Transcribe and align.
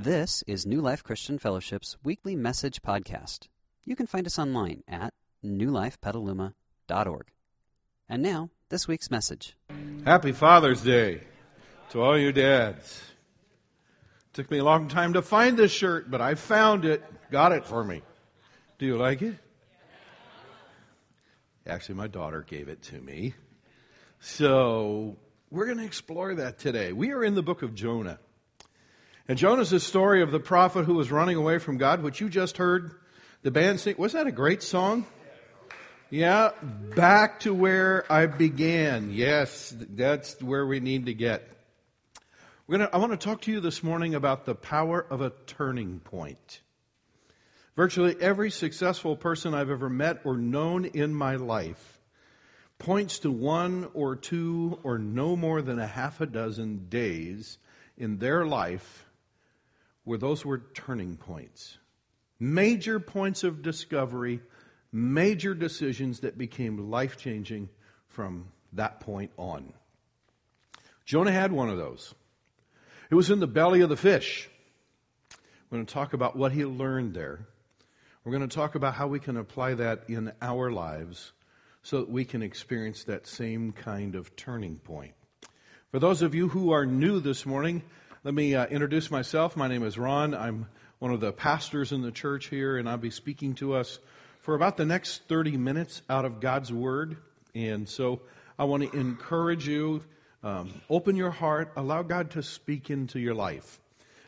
This 0.00 0.44
is 0.46 0.64
New 0.64 0.80
Life 0.80 1.02
Christian 1.02 1.40
Fellowship's 1.40 1.96
weekly 2.04 2.36
message 2.36 2.82
podcast. 2.82 3.48
You 3.84 3.96
can 3.96 4.06
find 4.06 4.28
us 4.28 4.38
online 4.38 4.84
at 4.86 5.12
newlifepetaluma.org. 5.44 7.26
And 8.08 8.22
now, 8.22 8.50
this 8.68 8.86
week's 8.86 9.10
message. 9.10 9.56
Happy 10.04 10.30
Father's 10.30 10.82
Day 10.82 11.22
to 11.90 12.00
all 12.00 12.16
you 12.16 12.30
dads. 12.30 13.02
Took 14.34 14.52
me 14.52 14.58
a 14.58 14.64
long 14.64 14.86
time 14.86 15.14
to 15.14 15.20
find 15.20 15.56
this 15.56 15.72
shirt, 15.72 16.08
but 16.08 16.20
I 16.20 16.36
found 16.36 16.84
it. 16.84 17.02
Got 17.32 17.50
it 17.50 17.66
for 17.66 17.82
me. 17.82 18.02
Do 18.78 18.86
you 18.86 18.96
like 18.96 19.20
it? 19.20 19.34
Actually, 21.66 21.96
my 21.96 22.06
daughter 22.06 22.42
gave 22.48 22.68
it 22.68 22.82
to 22.82 23.00
me. 23.00 23.34
So, 24.20 25.16
we're 25.50 25.66
going 25.66 25.78
to 25.78 25.84
explore 25.84 26.36
that 26.36 26.60
today. 26.60 26.92
We 26.92 27.10
are 27.10 27.24
in 27.24 27.34
the 27.34 27.42
book 27.42 27.62
of 27.62 27.74
Jonah. 27.74 28.20
And 29.28 29.36
Jonah's 29.36 29.82
story 29.82 30.22
of 30.22 30.30
the 30.30 30.40
prophet 30.40 30.86
who 30.86 30.94
was 30.94 31.12
running 31.12 31.36
away 31.36 31.58
from 31.58 31.76
God, 31.76 32.02
which 32.02 32.18
you 32.18 32.30
just 32.30 32.56
heard 32.56 32.92
the 33.42 33.50
band 33.50 33.78
sing. 33.78 33.94
Was 33.98 34.14
that 34.14 34.26
a 34.26 34.32
great 34.32 34.62
song? 34.62 35.04
Yeah, 36.08 36.52
back 36.96 37.40
to 37.40 37.52
where 37.52 38.10
I 38.10 38.24
began. 38.24 39.10
Yes, 39.12 39.74
that's 39.76 40.40
where 40.40 40.66
we 40.66 40.80
need 40.80 41.04
to 41.06 41.14
get. 41.14 41.46
We're 42.66 42.78
gonna, 42.78 42.90
I 42.90 42.96
want 42.96 43.12
to 43.12 43.18
talk 43.18 43.42
to 43.42 43.52
you 43.52 43.60
this 43.60 43.82
morning 43.82 44.14
about 44.14 44.46
the 44.46 44.54
power 44.54 45.04
of 45.10 45.20
a 45.20 45.34
turning 45.46 46.00
point. 46.00 46.62
Virtually 47.76 48.16
every 48.18 48.50
successful 48.50 49.14
person 49.14 49.52
I've 49.52 49.70
ever 49.70 49.90
met 49.90 50.22
or 50.24 50.38
known 50.38 50.86
in 50.86 51.14
my 51.14 51.36
life 51.36 52.00
points 52.78 53.18
to 53.18 53.30
one 53.30 53.90
or 53.92 54.16
two 54.16 54.78
or 54.82 54.98
no 54.98 55.36
more 55.36 55.60
than 55.60 55.78
a 55.78 55.86
half 55.86 56.22
a 56.22 56.26
dozen 56.26 56.88
days 56.88 57.58
in 57.98 58.18
their 58.18 58.46
life 58.46 59.04
where 60.08 60.16
those 60.16 60.42
were 60.42 60.62
turning 60.72 61.18
points. 61.18 61.76
Major 62.40 62.98
points 62.98 63.44
of 63.44 63.60
discovery, 63.60 64.40
major 64.90 65.52
decisions 65.52 66.20
that 66.20 66.38
became 66.38 66.90
life 66.90 67.18
changing 67.18 67.68
from 68.06 68.46
that 68.72 69.00
point 69.00 69.30
on. 69.36 69.70
Jonah 71.04 71.30
had 71.30 71.52
one 71.52 71.68
of 71.68 71.76
those. 71.76 72.14
It 73.10 73.16
was 73.16 73.30
in 73.30 73.38
the 73.38 73.46
belly 73.46 73.82
of 73.82 73.90
the 73.90 73.98
fish. 73.98 74.48
We're 75.68 75.76
going 75.76 75.86
to 75.86 75.92
talk 75.92 76.14
about 76.14 76.36
what 76.36 76.52
he 76.52 76.64
learned 76.64 77.12
there. 77.12 77.46
We're 78.24 78.32
going 78.32 78.48
to 78.48 78.56
talk 78.56 78.76
about 78.76 78.94
how 78.94 79.08
we 79.08 79.20
can 79.20 79.36
apply 79.36 79.74
that 79.74 80.04
in 80.08 80.32
our 80.40 80.72
lives 80.72 81.32
so 81.82 81.98
that 82.00 82.08
we 82.08 82.24
can 82.24 82.42
experience 82.42 83.04
that 83.04 83.26
same 83.26 83.72
kind 83.72 84.14
of 84.14 84.34
turning 84.36 84.76
point. 84.76 85.12
For 85.90 85.98
those 85.98 86.22
of 86.22 86.34
you 86.34 86.48
who 86.48 86.72
are 86.72 86.86
new 86.86 87.20
this 87.20 87.44
morning, 87.44 87.82
let 88.28 88.34
me 88.34 88.54
uh, 88.54 88.66
introduce 88.66 89.10
myself. 89.10 89.56
My 89.56 89.68
name 89.68 89.82
is 89.82 89.96
Ron. 89.96 90.34
I'm 90.34 90.66
one 90.98 91.12
of 91.12 91.20
the 91.20 91.32
pastors 91.32 91.92
in 91.92 92.02
the 92.02 92.12
church 92.12 92.48
here, 92.48 92.76
and 92.76 92.86
I'll 92.86 92.98
be 92.98 93.08
speaking 93.08 93.54
to 93.54 93.72
us 93.72 94.00
for 94.40 94.54
about 94.54 94.76
the 94.76 94.84
next 94.84 95.26
30 95.28 95.56
minutes 95.56 96.02
out 96.10 96.26
of 96.26 96.38
God's 96.38 96.70
Word. 96.70 97.16
And 97.54 97.88
so 97.88 98.20
I 98.58 98.64
want 98.64 98.82
to 98.82 98.94
encourage 98.94 99.66
you 99.66 100.04
um, 100.42 100.74
open 100.90 101.16
your 101.16 101.30
heart, 101.30 101.72
allow 101.74 102.02
God 102.02 102.32
to 102.32 102.42
speak 102.42 102.90
into 102.90 103.18
your 103.18 103.32
life. 103.32 103.80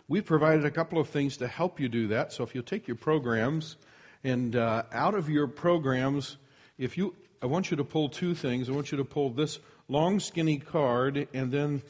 We've 0.09 0.25
provided 0.25 0.65
a 0.65 0.71
couple 0.71 0.98
of 0.98 1.11
things 1.11 1.37
to 1.37 1.47
help 1.47 1.78
you 1.78 1.91
do 1.91 2.06
that. 2.06 2.33
So 2.33 2.43
if 2.43 2.55
you'll 2.55 2.65
take 2.65 2.89
your 2.89 2.97
programs, 2.97 3.77
and 4.25 4.56
uh, 4.56 4.84
out 4.93 5.15
of 5.15 5.28
your 5.28 5.47
programs, 5.47 6.39
if 6.78 6.97
you, 6.97 7.15
I 7.43 7.47
want 7.47 7.71
you 7.71 7.77
to 7.77 7.84
pull 7.84 8.09
two 8.09 8.34
things. 8.34 8.71
I 8.71 8.73
want 8.73 8.93
you 8.93 8.97
to 8.97 9.05
pull 9.05 9.28
this 9.28 9.59
long, 9.89 10.21
skinny 10.21 10.56
card, 10.56 11.28
and 11.34 11.53
then 11.53 11.83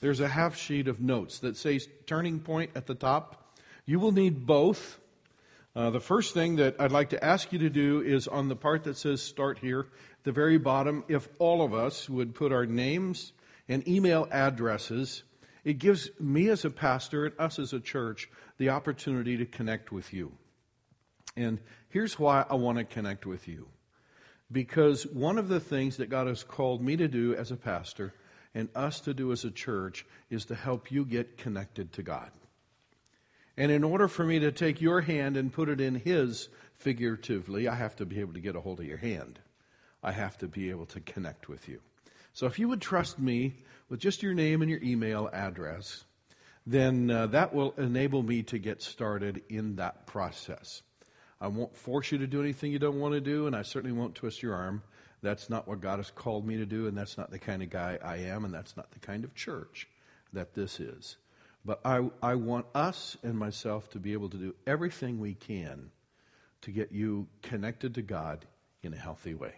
there's 0.00 0.20
a 0.20 0.28
half 0.28 0.56
sheet 0.56 0.88
of 0.88 1.00
notes 1.00 1.40
that 1.40 1.56
says 1.56 1.88
turning 2.06 2.40
point 2.40 2.70
at 2.74 2.86
the 2.86 2.94
top. 2.94 3.56
You 3.84 3.98
will 3.98 4.12
need 4.12 4.46
both. 4.46 5.00
Uh, 5.74 5.90
the 5.90 6.00
first 6.00 6.34
thing 6.34 6.56
that 6.56 6.76
I'd 6.78 6.92
like 6.92 7.10
to 7.10 7.24
ask 7.24 7.52
you 7.52 7.58
to 7.60 7.70
do 7.70 8.00
is 8.00 8.28
on 8.28 8.48
the 8.48 8.56
part 8.56 8.84
that 8.84 8.96
says 8.96 9.22
start 9.22 9.58
here, 9.58 9.86
the 10.24 10.32
very 10.32 10.58
bottom, 10.58 11.04
if 11.08 11.28
all 11.38 11.62
of 11.62 11.74
us 11.74 12.08
would 12.08 12.34
put 12.34 12.52
our 12.52 12.66
names 12.66 13.32
and 13.68 13.86
email 13.86 14.28
addresses, 14.30 15.22
it 15.64 15.74
gives 15.74 16.10
me 16.18 16.48
as 16.48 16.64
a 16.64 16.70
pastor 16.70 17.26
and 17.26 17.34
us 17.38 17.58
as 17.58 17.72
a 17.72 17.80
church 17.80 18.28
the 18.56 18.70
opportunity 18.70 19.36
to 19.36 19.46
connect 19.46 19.92
with 19.92 20.12
you. 20.12 20.32
And 21.36 21.58
here's 21.90 22.18
why 22.18 22.44
I 22.48 22.54
want 22.54 22.78
to 22.78 22.84
connect 22.84 23.26
with 23.26 23.46
you. 23.46 23.68
Because 24.50 25.06
one 25.06 25.38
of 25.38 25.48
the 25.48 25.60
things 25.60 25.98
that 25.98 26.08
God 26.08 26.26
has 26.26 26.42
called 26.42 26.82
me 26.82 26.96
to 26.96 27.06
do 27.06 27.34
as 27.34 27.50
a 27.50 27.56
pastor 27.56 28.14
and 28.54 28.68
us 28.74 29.00
to 29.00 29.14
do 29.14 29.32
as 29.32 29.44
a 29.44 29.50
church 29.50 30.06
is 30.30 30.44
to 30.46 30.54
help 30.54 30.90
you 30.90 31.04
get 31.04 31.38
connected 31.38 31.92
to 31.92 32.02
God. 32.02 32.30
And 33.56 33.72
in 33.72 33.82
order 33.82 34.08
for 34.08 34.24
me 34.24 34.38
to 34.38 34.52
take 34.52 34.80
your 34.80 35.00
hand 35.00 35.36
and 35.36 35.52
put 35.52 35.68
it 35.68 35.80
in 35.80 35.96
His 35.96 36.48
figuratively, 36.76 37.68
I 37.68 37.74
have 37.74 37.96
to 37.96 38.06
be 38.06 38.20
able 38.20 38.34
to 38.34 38.40
get 38.40 38.56
a 38.56 38.60
hold 38.60 38.80
of 38.80 38.86
your 38.86 38.98
hand. 38.98 39.40
I 40.02 40.12
have 40.12 40.38
to 40.38 40.46
be 40.46 40.70
able 40.70 40.86
to 40.86 41.00
connect 41.00 41.48
with 41.48 41.68
you. 41.68 41.80
So 42.32 42.46
if 42.46 42.58
you 42.58 42.68
would 42.68 42.80
trust 42.80 43.18
me 43.18 43.54
with 43.88 43.98
just 43.98 44.22
your 44.22 44.34
name 44.34 44.62
and 44.62 44.70
your 44.70 44.82
email 44.82 45.28
address, 45.32 46.04
then 46.66 47.10
uh, 47.10 47.26
that 47.28 47.52
will 47.52 47.74
enable 47.78 48.22
me 48.22 48.42
to 48.44 48.58
get 48.58 48.82
started 48.82 49.42
in 49.48 49.76
that 49.76 50.06
process. 50.06 50.82
I 51.40 51.48
won't 51.48 51.76
force 51.76 52.12
you 52.12 52.18
to 52.18 52.26
do 52.26 52.40
anything 52.40 52.70
you 52.70 52.78
don't 52.78 53.00
want 53.00 53.14
to 53.14 53.20
do, 53.20 53.46
and 53.46 53.56
I 53.56 53.62
certainly 53.62 53.96
won't 53.96 54.14
twist 54.14 54.42
your 54.42 54.54
arm. 54.54 54.82
That's 55.22 55.50
not 55.50 55.66
what 55.66 55.80
God 55.80 55.98
has 55.98 56.10
called 56.10 56.46
me 56.46 56.56
to 56.56 56.66
do, 56.66 56.86
and 56.86 56.96
that's 56.96 57.18
not 57.18 57.30
the 57.30 57.38
kind 57.38 57.62
of 57.62 57.70
guy 57.70 57.98
I 58.02 58.18
am, 58.18 58.44
and 58.44 58.54
that's 58.54 58.76
not 58.76 58.90
the 58.92 59.00
kind 59.00 59.24
of 59.24 59.34
church 59.34 59.88
that 60.32 60.54
this 60.54 60.78
is. 60.80 61.16
But 61.64 61.80
I, 61.84 62.08
I 62.22 62.36
want 62.36 62.66
us 62.74 63.16
and 63.22 63.36
myself 63.36 63.90
to 63.90 63.98
be 63.98 64.12
able 64.12 64.28
to 64.30 64.36
do 64.36 64.54
everything 64.66 65.18
we 65.18 65.34
can 65.34 65.90
to 66.62 66.70
get 66.70 66.92
you 66.92 67.26
connected 67.42 67.94
to 67.94 68.02
God 68.02 68.46
in 68.82 68.94
a 68.94 68.96
healthy 68.96 69.34
way. 69.34 69.54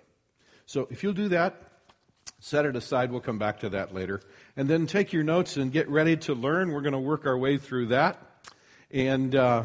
So 0.67 0.89
if 0.91 1.03
you'll 1.03 1.13
do 1.13 1.29
that, 1.29 1.55
set 2.39 2.65
it 2.65 2.77
aside. 2.77 3.11
We'll 3.11 3.21
come 3.21 3.39
back 3.39 3.61
to 3.61 3.71
that 3.71 3.95
later. 3.95 4.21
And 4.57 4.69
then 4.69 4.87
take 4.87 5.13
your 5.13 5.23
notes 5.23 5.57
and 5.57 5.71
get 5.73 5.89
ready 5.89 6.17
to 6.19 6.35
learn. 6.35 6.73
We're 6.73 6.81
going 6.81 6.93
to 6.93 6.99
work 6.99 7.27
our 7.27 7.37
way 7.37 7.59
through 7.59 7.87
that. 7.87 8.19
And 8.91 9.35
uh, 9.35 9.65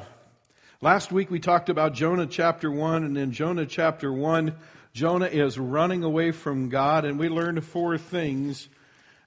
last 0.82 1.12
week 1.12 1.32
we 1.32 1.40
talked 1.40 1.70
about 1.70 1.94
Jonah 1.94 2.28
chapter 2.28 2.70
1, 2.70 3.04
and 3.04 3.18
in 3.18 3.32
Jonah 3.32 3.66
chapter 3.66 4.12
1, 4.12 4.56
Jonah 4.96 5.26
is 5.26 5.60
running 5.60 6.06
away 6.06 6.32
from 6.32 6.70
God, 6.70 7.04
and 7.04 7.20
we 7.20 7.28
learned 7.28 7.66
four 7.66 7.98
things 7.98 8.70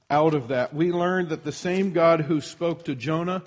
out 0.08 0.32
of 0.32 0.48
that. 0.48 0.72
We 0.72 0.92
learned 0.92 1.28
that 1.28 1.44
the 1.44 1.52
same 1.52 1.92
God 1.92 2.22
who 2.22 2.40
spoke 2.40 2.86
to 2.86 2.94
Jonah 2.94 3.42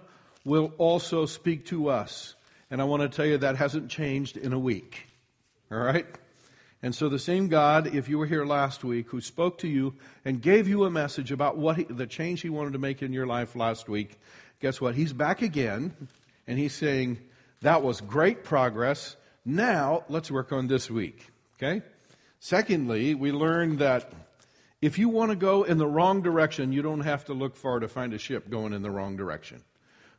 will 0.46 0.72
also 0.78 1.26
speak 1.26 1.66
to 1.66 1.90
us. 1.90 2.36
And 2.70 2.80
I 2.80 2.84
want 2.84 3.02
to 3.02 3.10
tell 3.10 3.26
you 3.26 3.40
that 3.40 3.56
hasn't 3.56 3.90
changed 3.90 4.38
in 4.38 4.54
a 4.54 4.60
week. 4.60 5.08
All 5.72 5.80
right? 5.80 6.06
And 6.84 6.94
so 6.94 7.10
the 7.10 7.18
same 7.18 7.48
God, 7.48 7.96
if 7.96 8.08
you 8.08 8.20
were 8.20 8.28
here 8.28 8.46
last 8.46 8.84
week, 8.84 9.08
who 9.08 9.20
spoke 9.20 9.58
to 9.58 9.68
you 9.68 9.96
and 10.24 10.44
gave 10.44 10.68
you 10.68 10.86
a 10.86 10.92
message 10.92 11.32
about 11.32 11.58
what 11.58 11.78
he, 11.78 11.84
the 11.86 12.06
change 12.06 12.42
he 12.42 12.50
wanted 12.52 12.74
to 12.74 12.80
make 12.80 13.02
in 13.02 13.14
your 13.14 13.26
life 13.26 13.56
last 13.56 13.90
week, 13.90 14.20
guess 14.60 14.80
what? 14.80 14.94
He's 14.94 15.12
back 15.12 15.42
again, 15.42 15.96
and 16.46 16.60
he's 16.60 16.74
saying, 16.74 17.18
that 17.62 17.82
was 17.82 18.00
great 18.00 18.44
progress. 18.44 19.16
Now 19.44 20.04
let's 20.08 20.30
work 20.30 20.52
on 20.52 20.68
this 20.68 20.88
week. 20.88 21.26
Okay? 21.58 21.82
Secondly, 22.44 23.14
we 23.14 23.32
learned 23.32 23.78
that 23.78 24.12
if 24.82 24.98
you 24.98 25.10
want 25.10 25.30
to 25.30 25.36
go 25.36 25.62
in 25.62 25.78
the 25.78 25.86
wrong 25.86 26.24
direction, 26.24 26.74
you 26.74 26.82
don't 26.82 27.02
have 27.02 27.24
to 27.26 27.36
look 27.36 27.56
far 27.56 27.80
to 27.80 27.88
find 27.88 28.16
a 28.16 28.18
ship 28.18 28.50
going 28.50 28.74
in 28.74 28.82
the 28.82 28.90
wrong 28.90 29.16
direction. 29.16 29.62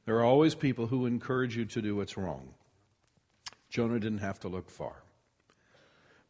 There 0.06 0.18
are 0.18 0.24
always 0.24 0.54
people 0.54 0.86
who 0.86 1.06
encourage 1.06 1.56
you 1.56 1.64
to 1.64 1.82
do 1.82 1.96
what's 1.96 2.16
wrong. 2.16 2.54
Jonah 3.70 3.98
didn't 3.98 4.18
have 4.18 4.38
to 4.40 4.48
look 4.48 4.70
far. 4.70 5.02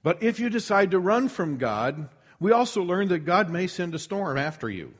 But 0.02 0.22
if 0.22 0.40
you 0.40 0.48
decide 0.48 0.92
to 0.92 0.98
run 0.98 1.28
from 1.28 1.58
God, 1.58 2.08
we 2.40 2.52
also 2.52 2.82
learned 2.82 3.10
that 3.10 3.26
God 3.26 3.50
may 3.50 3.66
send 3.66 3.94
a 3.94 3.98
storm 3.98 4.38
after 4.38 4.70
you. 4.70 4.94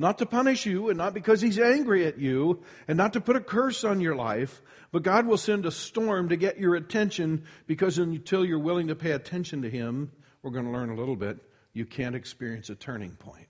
Not 0.00 0.16
to 0.18 0.26
punish 0.26 0.64
you 0.64 0.88
and 0.88 0.96
not 0.96 1.12
because 1.12 1.42
he's 1.42 1.58
angry 1.58 2.06
at 2.06 2.16
you 2.16 2.62
and 2.88 2.96
not 2.96 3.12
to 3.12 3.20
put 3.20 3.36
a 3.36 3.40
curse 3.40 3.84
on 3.84 4.00
your 4.00 4.16
life, 4.16 4.62
but 4.92 5.02
God 5.02 5.26
will 5.26 5.36
send 5.36 5.66
a 5.66 5.70
storm 5.70 6.30
to 6.30 6.36
get 6.36 6.58
your 6.58 6.74
attention 6.74 7.44
because 7.66 7.98
until 7.98 8.42
you're 8.42 8.58
willing 8.58 8.88
to 8.88 8.96
pay 8.96 9.10
attention 9.10 9.60
to 9.60 9.68
him, 9.68 10.10
we're 10.42 10.52
going 10.52 10.64
to 10.64 10.70
learn 10.70 10.88
a 10.88 10.94
little 10.94 11.16
bit, 11.16 11.36
you 11.74 11.84
can't 11.84 12.14
experience 12.14 12.70
a 12.70 12.74
turning 12.76 13.10
point. 13.10 13.46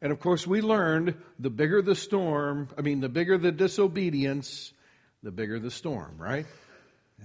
And 0.00 0.12
of 0.12 0.20
course, 0.20 0.46
we 0.46 0.60
learned 0.60 1.16
the 1.40 1.50
bigger 1.50 1.82
the 1.82 1.96
storm, 1.96 2.68
I 2.78 2.82
mean, 2.82 3.00
the 3.00 3.08
bigger 3.08 3.36
the 3.36 3.50
disobedience, 3.50 4.72
the 5.24 5.32
bigger 5.32 5.58
the 5.58 5.72
storm, 5.72 6.14
right? 6.16 6.46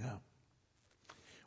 Yeah. 0.00 0.16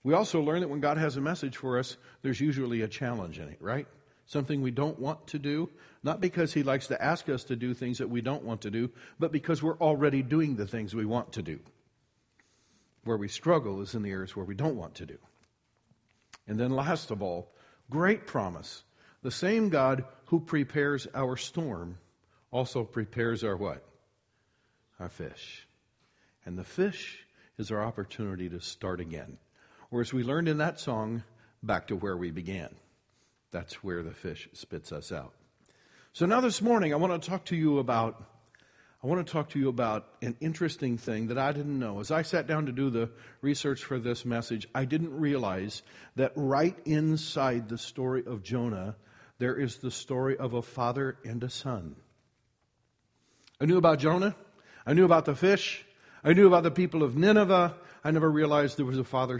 We 0.01 0.13
also 0.13 0.39
learned 0.39 0.63
that 0.63 0.69
when 0.69 0.79
God 0.79 0.97
has 0.97 1.17
a 1.17 1.21
message 1.21 1.57
for 1.57 1.77
us, 1.77 1.97
there's 2.21 2.39
usually 2.39 2.83
a 2.83 2.87
challenge 2.87 3.37
in 3.37 3.49
it, 3.49 3.57
right? 3.61 3.85
Something 4.27 4.61
we 4.61 4.71
don't 4.71 4.99
want 4.99 5.25
to 5.27 5.39
do, 5.39 5.69
not 6.03 6.21
because 6.21 6.53
He 6.53 6.63
likes 6.63 6.87
to 6.87 7.03
ask 7.03 7.27
us 7.27 7.43
to 7.45 7.55
do 7.55 7.73
things 7.73 7.97
that 7.97 8.09
we 8.09 8.21
don't 8.21 8.43
want 8.43 8.61
to 8.61 8.71
do, 8.71 8.91
but 9.19 9.31
because 9.31 9.63
we're 9.63 9.79
already 9.79 10.21
doing 10.21 10.55
the 10.55 10.67
things 10.67 10.93
we 10.93 11.05
want 11.05 11.33
to 11.33 11.41
do. 11.41 11.59
Where 13.03 13.17
we 13.17 13.27
struggle 13.27 13.81
is 13.81 13.95
in 13.95 14.03
the 14.03 14.11
areas 14.11 14.35
where 14.35 14.45
we 14.45 14.55
don't 14.55 14.75
want 14.75 14.95
to 14.95 15.05
do. 15.05 15.17
And 16.47 16.59
then, 16.59 16.71
last 16.71 17.09
of 17.09 17.21
all, 17.21 17.51
great 17.89 18.27
promise. 18.27 18.83
The 19.23 19.31
same 19.31 19.69
God 19.69 20.05
who 20.25 20.39
prepares 20.39 21.07
our 21.15 21.35
storm 21.35 21.97
also 22.51 22.83
prepares 22.83 23.43
our 23.43 23.57
what? 23.57 23.83
our 24.99 25.09
fish. 25.09 25.67
And 26.45 26.57
the 26.57 26.63
fish 26.63 27.25
is 27.57 27.71
our 27.71 27.83
opportunity 27.83 28.49
to 28.49 28.59
start 28.59 28.99
again. 28.99 29.37
Or 29.91 30.01
as 30.01 30.13
we 30.13 30.23
learned 30.23 30.47
in 30.47 30.57
that 30.57 30.79
song, 30.79 31.23
back 31.63 31.87
to 31.87 31.95
where 31.95 32.17
we 32.17 32.31
began. 32.31 32.69
That's 33.51 33.83
where 33.83 34.03
the 34.03 34.11
fish 34.11 34.49
spits 34.53 34.91
us 34.91 35.11
out. 35.11 35.33
So 36.13 36.25
now 36.25 36.41
this 36.41 36.61
morning, 36.61 36.93
I 36.93 36.97
want 36.97 37.21
to 37.21 37.29
talk 37.29 37.45
to 37.45 37.55
you 37.55 37.79
about. 37.79 38.23
I 39.03 39.07
want 39.07 39.25
to 39.25 39.31
talk 39.31 39.49
to 39.49 39.59
you 39.59 39.69
about 39.69 40.07
an 40.23 40.35
interesting 40.41 40.97
thing 40.97 41.27
that 41.27 41.37
I 41.37 41.51
didn't 41.51 41.77
know. 41.77 41.99
As 41.99 42.09
I 42.09 42.23
sat 42.23 42.47
down 42.47 42.65
to 42.65 42.71
do 42.71 42.89
the 42.89 43.11
research 43.41 43.83
for 43.83 43.99
this 43.99 44.25
message, 44.25 44.67
I 44.73 44.85
didn't 44.85 45.15
realize 45.15 45.83
that 46.15 46.31
right 46.35 46.75
inside 46.83 47.69
the 47.69 47.77
story 47.77 48.23
of 48.25 48.41
Jonah, 48.41 48.95
there 49.37 49.55
is 49.55 49.77
the 49.77 49.91
story 49.91 50.35
of 50.35 50.55
a 50.55 50.63
father 50.63 51.19
and 51.23 51.43
a 51.43 51.49
son. 51.49 51.95
I 53.61 53.65
knew 53.65 53.77
about 53.77 53.99
Jonah. 53.99 54.35
I 54.83 54.93
knew 54.93 55.05
about 55.05 55.25
the 55.25 55.35
fish. 55.35 55.85
I 56.23 56.33
knew 56.33 56.47
about 56.47 56.63
the 56.63 56.71
people 56.71 57.03
of 57.03 57.15
Nineveh. 57.15 57.75
I 58.03 58.11
never 58.11 58.29
realized 58.29 58.77
there 58.77 58.85
was 58.85 58.97
a 58.97 59.03
father 59.03 59.39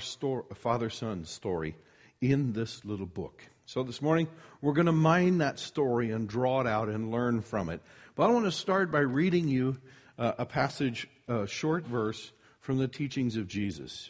son 0.89 1.25
story 1.25 1.75
in 2.21 2.53
this 2.53 2.85
little 2.85 3.07
book. 3.07 3.41
So 3.69 3.83
this 3.83 4.01
morning 4.01 4.29
we're 4.61 4.71
going 4.71 4.85
to 4.85 4.93
mine 4.93 5.39
that 5.39 5.59
story 5.59 6.11
and 6.11 6.25
draw 6.25 6.61
it 6.61 6.67
out 6.67 6.87
and 6.87 7.11
learn 7.11 7.41
from 7.41 7.67
it. 7.67 7.81
But 8.15 8.29
I 8.29 8.31
want 8.31 8.45
to 8.45 8.51
start 8.53 8.93
by 8.93 9.01
reading 9.01 9.49
you 9.49 9.75
uh, 10.17 10.31
a 10.37 10.45
passage, 10.45 11.05
a 11.27 11.45
short 11.45 11.85
verse 11.85 12.31
from 12.61 12.77
the 12.77 12.87
teachings 12.87 13.35
of 13.35 13.49
Jesus. 13.49 14.09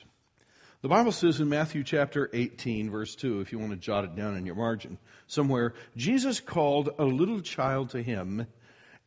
The 0.83 0.89
Bible 0.89 1.11
says 1.11 1.39
in 1.39 1.49
Matthew 1.49 1.83
chapter 1.83 2.29
18, 2.33 2.91
verse 2.91 3.15
2, 3.15 3.41
if 3.41 3.51
you 3.51 3.57
want 3.57 3.71
to 3.71 3.77
jot 3.77 4.03
it 4.03 4.15
down 4.15 4.37
in 4.37 4.45
your 4.45 4.53
margin 4.53 4.99
somewhere, 5.25 5.73
Jesus 5.95 6.39
called 6.39 6.91
a 6.99 7.05
little 7.05 7.41
child 7.41 7.89
to 7.89 8.03
him 8.03 8.45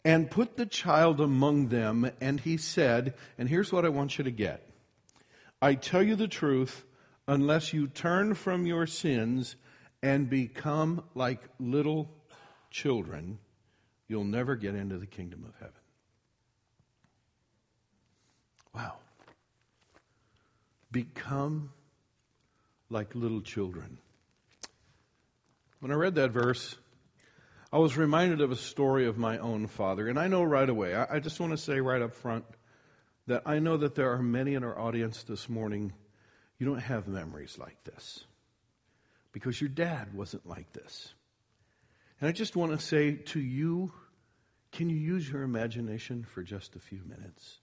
and 0.05 0.33
put 0.33 0.57
the 0.57 0.67
child 0.67 1.21
among 1.21 1.69
them, 1.69 2.11
and 2.21 2.41
he 2.41 2.57
said, 2.57 3.15
and 3.39 3.49
here's 3.49 3.71
what 3.71 3.85
I 3.85 3.89
want 3.91 4.19
you 4.19 4.25
to 4.25 4.33
get 4.33 4.67
I 5.63 5.75
tell 5.75 6.03
you 6.03 6.17
the 6.17 6.27
truth, 6.27 6.83
unless 7.29 7.73
you 7.73 7.87
turn 7.87 8.35
from 8.35 8.67
your 8.67 8.89
sins 8.89 9.55
and 10.03 10.31
become 10.31 11.05
like 11.15 11.41
little 11.59 12.11
children, 12.71 13.39
you'll 14.09 14.25
never 14.25 14.57
get 14.57 14.75
into 14.75 14.99
the 14.99 15.07
kingdom 15.07 15.45
of 15.47 15.55
heaven. 15.59 15.75
Wow. 18.75 18.97
Become 20.91 21.71
like 22.89 23.15
little 23.15 23.41
children. 23.41 23.99
When 25.81 25.93
I 25.93 25.95
read 25.95 26.15
that 26.17 26.31
verse, 26.31 26.77
I 27.73 27.79
was 27.79 27.97
reminded 27.97 28.41
of 28.41 28.51
a 28.51 28.57
story 28.57 29.07
of 29.07 29.17
my 29.17 29.39
own 29.39 29.67
father. 29.67 30.09
And 30.09 30.19
I 30.19 30.29
know 30.29 30.43
right 30.43 30.69
away, 30.69 30.95
I, 30.95 31.17
I 31.17 31.21
just 31.21 31.41
want 31.41 31.53
to 31.53 31.57
say 31.57 31.81
right 31.81 32.03
up 32.03 32.15
front 32.15 32.45
that 33.27 33.43
I 33.47 33.61
know 33.61 33.77
that 33.77 33.95
there 33.95 34.13
are 34.13 34.23
many 34.23 34.55
in 34.55 34.65
our 34.65 34.77
audience 34.79 35.23
this 35.23 35.49
morning, 35.49 35.93
you 36.59 36.67
don't 36.67 36.81
have 36.81 37.07
memories 37.07 37.57
like 37.59 37.83
this 37.85 38.25
because 39.33 39.61
your 39.61 39.69
dad 39.69 40.15
wasn't 40.15 40.47
like 40.47 40.73
this. 40.73 41.15
And 42.21 42.29
I 42.29 42.33
just 42.33 42.57
want 42.57 42.73
to 42.73 42.85
say 42.85 43.13
to 43.13 43.41
you, 43.41 43.93
can 44.73 44.89
you 44.91 44.97
use 44.97 45.29
your 45.29 45.43
imagination 45.43 46.25
for 46.25 46.43
just 46.43 46.77
a 46.77 46.81
few 46.81 47.01
minutes? 47.07 47.59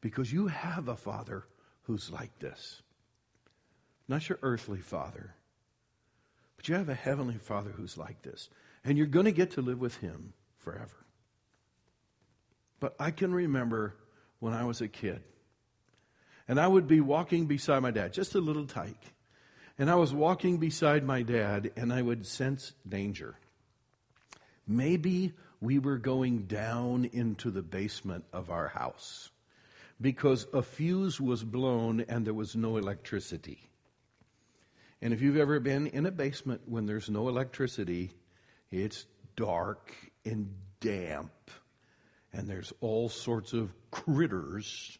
Because 0.00 0.32
you 0.32 0.46
have 0.46 0.88
a 0.88 0.96
father 0.96 1.44
who's 1.82 2.10
like 2.10 2.38
this. 2.38 2.82
Not 4.08 4.28
your 4.28 4.38
earthly 4.42 4.80
father, 4.80 5.34
but 6.56 6.68
you 6.68 6.74
have 6.74 6.88
a 6.88 6.94
heavenly 6.94 7.38
father 7.38 7.70
who's 7.70 7.96
like 7.96 8.22
this. 8.22 8.48
And 8.84 8.96
you're 8.96 9.06
going 9.06 9.26
to 9.26 9.32
get 9.32 9.52
to 9.52 9.62
live 9.62 9.78
with 9.78 9.96
him 9.98 10.32
forever. 10.58 11.06
But 12.80 12.94
I 12.98 13.10
can 13.10 13.32
remember 13.32 13.94
when 14.38 14.54
I 14.54 14.64
was 14.64 14.80
a 14.80 14.88
kid, 14.88 15.22
and 16.48 16.58
I 16.58 16.66
would 16.66 16.86
be 16.86 17.00
walking 17.00 17.46
beside 17.46 17.80
my 17.80 17.90
dad, 17.90 18.14
just 18.14 18.34
a 18.34 18.40
little 18.40 18.66
tyke. 18.66 19.12
And 19.80 19.90
I 19.90 19.94
was 19.94 20.12
walking 20.12 20.58
beside 20.58 21.04
my 21.04 21.22
dad, 21.22 21.72
and 21.74 21.90
I 21.90 22.02
would 22.02 22.26
sense 22.26 22.74
danger. 22.86 23.36
Maybe 24.68 25.32
we 25.58 25.78
were 25.78 25.96
going 25.96 26.42
down 26.42 27.06
into 27.06 27.50
the 27.50 27.62
basement 27.62 28.26
of 28.30 28.50
our 28.50 28.68
house 28.68 29.30
because 29.98 30.46
a 30.52 30.60
fuse 30.60 31.18
was 31.18 31.42
blown 31.42 32.02
and 32.10 32.26
there 32.26 32.34
was 32.34 32.54
no 32.54 32.76
electricity. 32.76 33.70
And 35.00 35.14
if 35.14 35.22
you've 35.22 35.38
ever 35.38 35.58
been 35.60 35.86
in 35.86 36.04
a 36.04 36.10
basement 36.10 36.60
when 36.66 36.84
there's 36.84 37.08
no 37.08 37.30
electricity, 37.30 38.10
it's 38.70 39.06
dark 39.34 39.94
and 40.26 40.54
damp, 40.80 41.32
and 42.34 42.46
there's 42.46 42.74
all 42.82 43.08
sorts 43.08 43.54
of 43.54 43.72
critters 43.90 44.98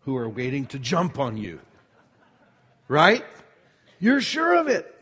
who 0.00 0.16
are 0.16 0.28
waiting 0.28 0.66
to 0.66 0.80
jump 0.80 1.20
on 1.20 1.36
you. 1.36 1.60
Right? 2.88 3.24
You're 3.98 4.20
sure 4.20 4.54
of 4.56 4.68
it. 4.68 4.92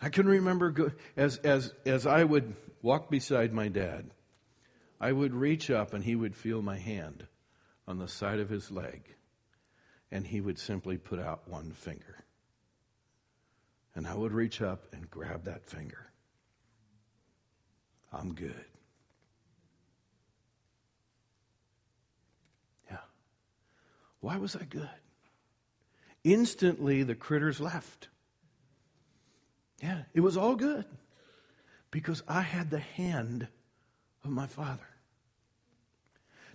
I 0.00 0.08
can 0.08 0.26
remember 0.26 0.70
go, 0.70 0.92
as, 1.16 1.38
as, 1.38 1.72
as 1.84 2.06
I 2.06 2.24
would 2.24 2.54
walk 2.82 3.10
beside 3.10 3.52
my 3.52 3.68
dad, 3.68 4.10
I 5.00 5.12
would 5.12 5.34
reach 5.34 5.70
up 5.70 5.94
and 5.94 6.04
he 6.04 6.14
would 6.14 6.36
feel 6.36 6.62
my 6.62 6.78
hand 6.78 7.26
on 7.88 7.98
the 7.98 8.08
side 8.08 8.40
of 8.40 8.48
his 8.48 8.70
leg, 8.70 9.14
and 10.10 10.26
he 10.26 10.40
would 10.40 10.58
simply 10.58 10.96
put 10.96 11.20
out 11.20 11.48
one 11.48 11.72
finger. 11.72 12.24
And 13.94 14.06
I 14.06 14.14
would 14.14 14.32
reach 14.32 14.60
up 14.60 14.86
and 14.92 15.10
grab 15.10 15.44
that 15.44 15.66
finger. 15.66 16.10
I'm 18.12 18.34
good. 18.34 18.64
Yeah. 22.90 22.98
Why 24.20 24.36
was 24.36 24.56
I 24.56 24.64
good? 24.64 24.88
Instantly, 26.26 27.04
the 27.04 27.14
critters 27.14 27.60
left. 27.60 28.08
Yeah, 29.80 30.02
it 30.12 30.20
was 30.22 30.36
all 30.36 30.56
good 30.56 30.84
because 31.92 32.20
I 32.26 32.40
had 32.40 32.68
the 32.68 32.80
hand 32.80 33.46
of 34.24 34.30
my 34.30 34.48
father. 34.48 34.88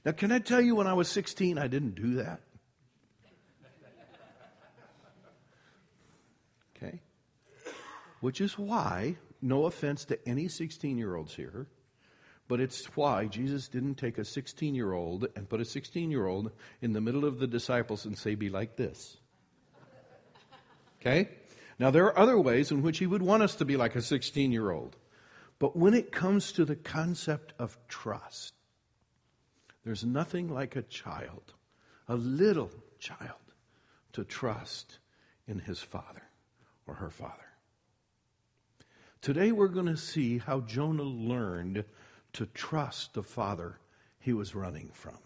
Now, 0.03 0.12
can 0.12 0.29
I 0.29 0.39
tell 0.39 0.59
you 0.59 0.75
when 0.75 0.88
I 0.88 0.94
was 0.94 1.07
16, 1.07 1.57
I 1.57 1.68
didn't 1.68 1.95
do 1.95 2.15
that? 2.15 2.41
Okay? 6.75 7.00
Which 8.19 8.41
is 8.41 8.57
why 8.57 9.15
no 9.41 9.67
offense 9.67 10.03
to 10.06 10.19
any 10.27 10.50
16 10.50 10.97
year 10.97 11.15
olds 11.15 11.33
here, 11.33 11.67
but 12.50 12.59
it's 12.59 12.83
why 12.97 13.27
Jesus 13.27 13.69
didn't 13.69 13.95
take 13.95 14.17
a 14.17 14.25
16 14.25 14.75
year 14.75 14.91
old 14.91 15.27
and 15.38 15.47
put 15.47 15.62
a 15.62 15.65
16 15.65 16.12
year 16.12 16.27
old 16.27 16.51
in 16.81 16.91
the 16.91 17.00
middle 17.00 17.24
of 17.24 17.39
the 17.39 17.47
disciples 17.47 18.03
and 18.03 18.17
say, 18.17 18.36
Be 18.36 18.50
like 18.50 18.75
this. 18.75 19.21
Okay? 21.01 21.29
Now, 21.79 21.89
there 21.89 22.05
are 22.05 22.17
other 22.17 22.39
ways 22.39 22.72
in 22.72 22.84
which 22.84 23.00
he 23.00 23.08
would 23.08 23.24
want 23.24 23.43
us 23.43 23.55
to 23.55 23.65
be 23.65 23.75
like 23.75 23.96
a 23.96 24.01
16 24.01 24.51
year 24.51 24.72
old. 24.72 24.98
But 25.58 25.75
when 25.75 25.93
it 25.93 26.12
comes 26.12 26.51
to 26.53 26.65
the 26.65 26.75
concept 26.75 27.53
of 27.60 27.77
trust, 27.88 28.53
there's 29.84 30.03
nothing 30.03 30.48
like 30.48 30.75
a 30.75 30.84
child, 30.84 31.53
a 32.08 32.15
little 32.15 32.72
child, 33.00 33.38
to 34.13 34.24
trust 34.24 35.00
in 35.48 35.60
his 35.60 35.79
father 35.79 36.24
or 36.86 36.96
her 36.96 37.10
father. 37.10 37.36
Today 39.22 39.51
we're 39.51 39.67
going 39.67 39.88
to 39.88 39.98
see 39.98 40.39
how 40.39 40.62
Jonah 40.62 41.03
learned 41.03 41.86
to 42.34 42.46
trust 42.48 43.13
the 43.13 43.24
father 43.24 43.79
he 44.20 44.34
was 44.34 44.55
running 44.55 44.89
from. 44.93 45.17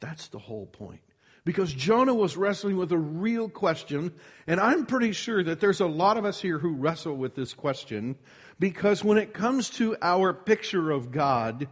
That's 0.00 0.28
the 0.28 0.38
whole 0.38 0.66
point. 0.66 1.09
Because 1.44 1.72
Jonah 1.72 2.14
was 2.14 2.36
wrestling 2.36 2.76
with 2.76 2.92
a 2.92 2.98
real 2.98 3.48
question, 3.48 4.12
and 4.46 4.60
I'm 4.60 4.86
pretty 4.86 5.12
sure 5.12 5.42
that 5.42 5.60
there's 5.60 5.80
a 5.80 5.86
lot 5.86 6.16
of 6.16 6.24
us 6.24 6.40
here 6.40 6.58
who 6.58 6.74
wrestle 6.74 7.16
with 7.16 7.34
this 7.34 7.54
question, 7.54 8.16
because 8.58 9.02
when 9.02 9.16
it 9.16 9.32
comes 9.32 9.70
to 9.70 9.96
our 10.02 10.34
picture 10.34 10.90
of 10.90 11.10
God, 11.10 11.68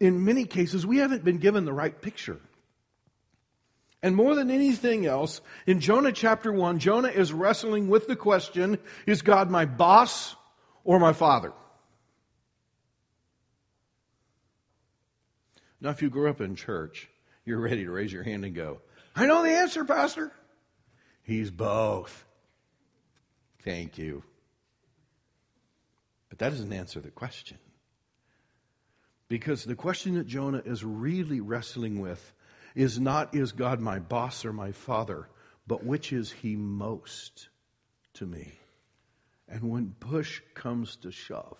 in 0.00 0.24
many 0.24 0.44
cases, 0.44 0.84
we 0.84 0.98
haven't 0.98 1.24
been 1.24 1.38
given 1.38 1.64
the 1.64 1.72
right 1.72 1.98
picture. 2.00 2.40
And 4.02 4.16
more 4.16 4.34
than 4.34 4.50
anything 4.50 5.06
else, 5.06 5.40
in 5.64 5.78
Jonah 5.78 6.10
chapter 6.10 6.52
1, 6.52 6.80
Jonah 6.80 7.08
is 7.08 7.32
wrestling 7.32 7.88
with 7.88 8.08
the 8.08 8.16
question 8.16 8.78
is 9.06 9.22
God 9.22 9.48
my 9.48 9.64
boss 9.64 10.34
or 10.82 10.98
my 10.98 11.12
father? 11.12 11.52
Now, 15.80 15.90
if 15.90 16.02
you 16.02 16.10
grew 16.10 16.28
up 16.28 16.40
in 16.40 16.56
church, 16.56 17.08
you're 17.44 17.60
ready 17.60 17.84
to 17.84 17.90
raise 17.90 18.12
your 18.12 18.22
hand 18.24 18.44
and 18.44 18.54
go, 18.54 18.80
I 19.14 19.26
know 19.26 19.42
the 19.42 19.50
answer, 19.50 19.84
Pastor. 19.84 20.32
He's 21.22 21.50
both. 21.50 22.24
Thank 23.64 23.98
you. 23.98 24.22
But 26.28 26.38
that 26.38 26.50
doesn't 26.50 26.72
answer 26.72 27.00
the 27.00 27.10
question. 27.10 27.58
Because 29.28 29.64
the 29.64 29.74
question 29.74 30.14
that 30.14 30.26
Jonah 30.26 30.62
is 30.64 30.84
really 30.84 31.40
wrestling 31.40 32.00
with 32.00 32.32
is 32.74 32.98
not, 32.98 33.34
is 33.34 33.52
God 33.52 33.80
my 33.80 33.98
boss 33.98 34.44
or 34.44 34.52
my 34.52 34.72
father, 34.72 35.28
but 35.66 35.84
which 35.84 36.12
is 36.12 36.30
he 36.30 36.56
most 36.56 37.48
to 38.14 38.26
me? 38.26 38.52
And 39.48 39.70
when 39.70 39.94
push 40.00 40.40
comes 40.54 40.96
to 40.96 41.12
shove, 41.12 41.58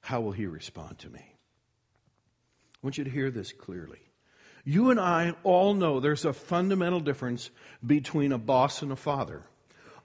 how 0.00 0.20
will 0.20 0.32
he 0.32 0.46
respond 0.46 0.98
to 0.98 1.10
me? 1.10 1.20
I 1.20 2.78
want 2.82 2.98
you 2.98 3.04
to 3.04 3.10
hear 3.10 3.30
this 3.30 3.52
clearly. 3.52 4.07
You 4.68 4.90
and 4.90 5.00
I 5.00 5.32
all 5.44 5.72
know 5.72 5.98
there's 5.98 6.26
a 6.26 6.34
fundamental 6.34 7.00
difference 7.00 7.50
between 7.86 8.32
a 8.32 8.38
boss 8.38 8.82
and 8.82 8.92
a 8.92 8.96
father. 8.96 9.44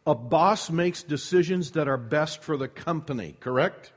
A 0.07 0.15
boss 0.15 0.69
makes 0.69 1.03
decisions 1.03 1.71
that 1.71 1.89
are 1.89 1.97
best 1.97 2.41
for 2.41 2.55
the 2.55 2.69
company, 2.69 3.35
correct? 3.41 3.91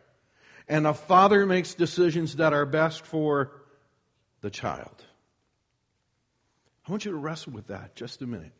And 0.66 0.85
a 0.85 0.92
father 0.92 1.46
makes 1.46 1.75
decisions 1.75 2.35
that 2.37 2.52
are 2.52 2.66
best 2.66 3.06
for 3.06 3.52
the 4.40 4.50
child. 4.50 5.04
I 6.85 6.90
want 6.90 7.04
you 7.04 7.12
to 7.12 7.16
wrestle 7.16 7.52
with 7.52 7.68
that 7.68 7.94
just 7.94 8.20
a 8.20 8.26
minute. 8.26 8.50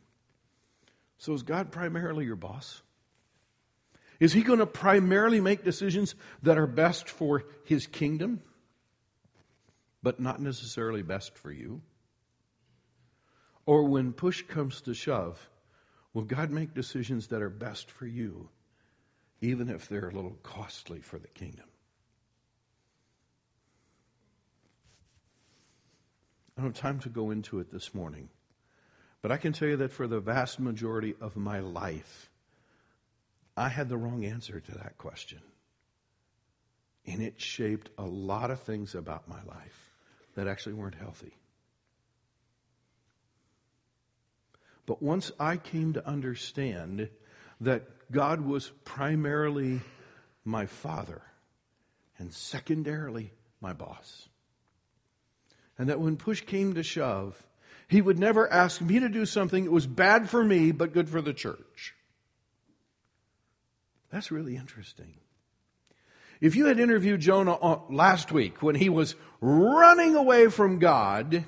So, 1.19 1.33
is 1.33 1.43
God 1.43 1.73
primarily 1.73 2.25
your 2.25 2.37
boss? 2.37 2.83
Is 4.21 4.33
he 4.33 4.45
going 4.45 4.61
to 4.61 4.67
primarily 4.67 5.41
make 5.41 5.65
decisions 5.65 6.15
that 6.45 6.57
are 6.57 6.69
best 6.69 7.09
for 7.09 7.43
his 7.65 7.89
kingdom, 7.89 8.43
but 10.05 10.21
not 10.21 10.41
necessarily 10.41 11.03
best 11.03 11.37
for 11.37 11.51
you? 11.51 11.83
Or 13.67 13.83
when 13.83 14.13
push 14.13 14.43
comes 14.43 14.81
to 14.83 14.95
shove, 14.95 15.51
will 16.15 16.23
God 16.23 16.51
make 16.51 16.73
decisions 16.73 17.27
that 17.27 17.43
are 17.43 17.51
best 17.51 17.91
for 17.91 18.07
you, 18.07 18.49
even 19.41 19.69
if 19.69 19.89
they're 19.89 20.09
a 20.09 20.15
little 20.15 20.39
costly 20.43 21.01
for 21.01 21.19
the 21.19 21.29
kingdom? 21.29 21.67
I 26.57 26.63
don't 26.63 26.75
have 26.75 26.81
time 26.81 27.01
to 27.01 27.09
go 27.11 27.33
into 27.33 27.59
it 27.59 27.71
this 27.71 27.93
morning, 27.93 28.31
but 29.21 29.31
I 29.31 29.37
can 29.37 29.53
tell 29.53 29.69
you 29.69 29.77
that 29.79 29.93
for 29.93 30.07
the 30.07 30.21
vast 30.21 30.59
majority 30.59 31.15
of 31.21 31.37
my 31.37 31.59
life, 31.59 32.31
I 33.57 33.69
had 33.69 33.89
the 33.89 33.99
wrong 33.99 34.25
answer 34.25 34.61
to 34.61 34.73
that 34.73 34.97
question. 34.97 35.41
And 37.05 37.21
it 37.23 37.41
shaped 37.41 37.91
a 37.99 38.05
lot 38.05 38.51
of 38.51 38.61
things 38.61 38.95
about 38.95 39.29
my 39.29 39.43
life 39.47 39.93
that 40.35 40.49
actually 40.49 40.75
weren't 40.75 40.95
healthy. 40.95 41.35
But 44.87 45.03
once 45.03 45.33
I 45.39 45.57
came 45.57 45.93
to 45.95 46.07
understand 46.07 47.09
that 47.61 48.11
God 48.11 48.41
was 48.41 48.71
primarily 48.85 49.81
my 50.45 50.67
father 50.67 51.23
and 52.19 52.33
secondarily 52.33 53.33
my 53.61 53.73
boss, 53.73 54.29
and 55.77 55.89
that 55.89 56.01
when 56.01 56.17
push 56.17 56.43
came 56.43 56.75
to 56.75 56.83
shove, 56.83 57.43
he 57.89 58.01
would 58.01 58.19
never 58.19 58.51
ask 58.53 58.81
me 58.81 59.01
to 59.01 59.09
do 59.09 59.27
something 59.27 59.65
that 59.65 59.71
was 59.71 59.87
bad 59.87 60.31
for 60.31 60.45
me 60.45 60.73
but 60.73 60.93
good 60.93 61.09
for 61.09 61.21
the 61.21 61.35
church. 61.35 61.95
That's 64.11 64.31
really 64.31 64.57
interesting. 64.57 65.15
If 66.41 66.55
you 66.55 66.67
had 66.67 66.79
interviewed 66.79 67.21
Jonah 67.21 67.55
uh, 67.55 67.81
last 67.91 68.31
week 68.31 68.63
when 68.63 68.75
he 68.75 68.89
was 68.89 69.15
running 69.41 70.15
away 70.15 70.49
from 70.49 70.79
God, 70.79 71.45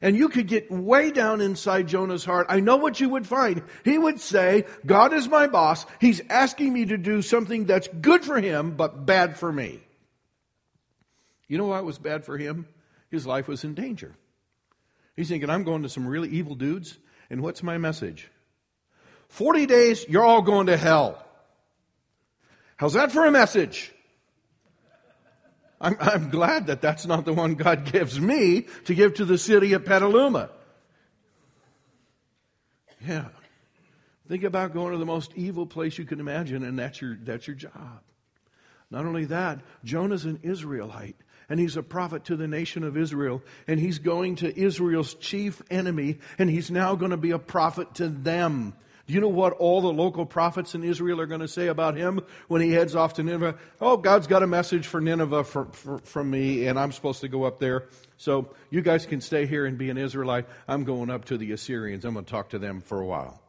and 0.00 0.16
you 0.16 0.28
could 0.28 0.46
get 0.46 0.70
way 0.70 1.10
down 1.10 1.40
inside 1.40 1.88
Jonah's 1.88 2.24
heart, 2.24 2.46
I 2.48 2.60
know 2.60 2.76
what 2.76 3.00
you 3.00 3.08
would 3.10 3.26
find. 3.26 3.62
He 3.84 3.98
would 3.98 4.20
say, 4.20 4.64
God 4.84 5.12
is 5.12 5.28
my 5.28 5.46
boss. 5.46 5.86
He's 6.00 6.20
asking 6.28 6.72
me 6.72 6.86
to 6.86 6.96
do 6.96 7.22
something 7.22 7.64
that's 7.64 7.88
good 8.00 8.24
for 8.24 8.40
him, 8.40 8.72
but 8.76 9.06
bad 9.06 9.38
for 9.38 9.52
me. 9.52 9.80
You 11.48 11.58
know 11.58 11.66
why 11.66 11.78
it 11.78 11.84
was 11.84 11.98
bad 11.98 12.24
for 12.24 12.36
him? 12.36 12.66
His 13.10 13.26
life 13.26 13.48
was 13.48 13.64
in 13.64 13.74
danger. 13.74 14.14
He's 15.14 15.28
thinking, 15.28 15.48
I'm 15.48 15.64
going 15.64 15.82
to 15.82 15.88
some 15.88 16.06
really 16.06 16.28
evil 16.28 16.54
dudes, 16.54 16.98
and 17.30 17.40
what's 17.40 17.62
my 17.62 17.78
message? 17.78 18.28
40 19.28 19.66
days, 19.66 20.04
you're 20.08 20.24
all 20.24 20.42
going 20.42 20.66
to 20.66 20.76
hell. 20.76 21.24
How's 22.76 22.92
that 22.92 23.12
for 23.12 23.24
a 23.24 23.30
message? 23.30 23.92
I'm, 25.80 25.96
I'm 26.00 26.30
glad 26.30 26.68
that 26.68 26.80
that's 26.80 27.06
not 27.06 27.24
the 27.24 27.32
one 27.32 27.54
God 27.54 27.90
gives 27.92 28.18
me 28.18 28.66
to 28.84 28.94
give 28.94 29.14
to 29.14 29.24
the 29.24 29.38
city 29.38 29.72
of 29.74 29.84
Petaluma. 29.84 30.50
Yeah. 33.06 33.26
Think 34.28 34.42
about 34.42 34.72
going 34.72 34.92
to 34.92 34.98
the 34.98 35.06
most 35.06 35.32
evil 35.36 35.66
place 35.66 35.98
you 35.98 36.04
can 36.04 36.18
imagine, 36.18 36.64
and 36.64 36.78
that's 36.78 37.00
your, 37.00 37.16
that's 37.22 37.46
your 37.46 37.56
job. 37.56 38.00
Not 38.90 39.04
only 39.04 39.26
that, 39.26 39.60
Jonah's 39.84 40.24
an 40.24 40.40
Israelite, 40.42 41.16
and 41.48 41.60
he's 41.60 41.76
a 41.76 41.82
prophet 41.82 42.24
to 42.24 42.36
the 42.36 42.48
nation 42.48 42.82
of 42.82 42.96
Israel, 42.96 43.42
and 43.68 43.78
he's 43.78 43.98
going 43.98 44.36
to 44.36 44.58
Israel's 44.58 45.14
chief 45.14 45.62
enemy, 45.70 46.18
and 46.38 46.50
he's 46.50 46.70
now 46.70 46.94
going 46.96 47.12
to 47.12 47.16
be 47.16 47.30
a 47.30 47.38
prophet 47.38 47.94
to 47.96 48.08
them. 48.08 48.74
Do 49.06 49.14
you 49.14 49.20
know 49.20 49.28
what 49.28 49.52
all 49.52 49.80
the 49.80 49.92
local 49.92 50.26
prophets 50.26 50.74
in 50.74 50.82
Israel 50.82 51.20
are 51.20 51.26
going 51.26 51.40
to 51.40 51.48
say 51.48 51.68
about 51.68 51.96
him 51.96 52.20
when 52.48 52.60
he 52.60 52.72
heads 52.72 52.96
off 52.96 53.14
to 53.14 53.22
Nineveh? 53.22 53.56
Oh, 53.80 53.96
God's 53.96 54.26
got 54.26 54.42
a 54.42 54.48
message 54.48 54.88
for 54.88 55.00
Nineveh 55.00 55.44
from 55.44 56.30
me, 56.30 56.66
and 56.66 56.76
I'm 56.76 56.90
supposed 56.90 57.20
to 57.20 57.28
go 57.28 57.44
up 57.44 57.60
there. 57.60 57.88
So 58.16 58.50
you 58.68 58.82
guys 58.82 59.06
can 59.06 59.20
stay 59.20 59.46
here 59.46 59.64
and 59.64 59.78
be 59.78 59.90
an 59.90 59.96
Israelite. 59.98 60.46
I'm 60.66 60.82
going 60.82 61.10
up 61.10 61.26
to 61.26 61.38
the 61.38 61.52
Assyrians. 61.52 62.04
I'm 62.04 62.14
going 62.14 62.24
to 62.24 62.30
talk 62.30 62.50
to 62.50 62.58
them 62.58 62.80
for 62.80 63.00
a 63.00 63.06
while. 63.06 63.40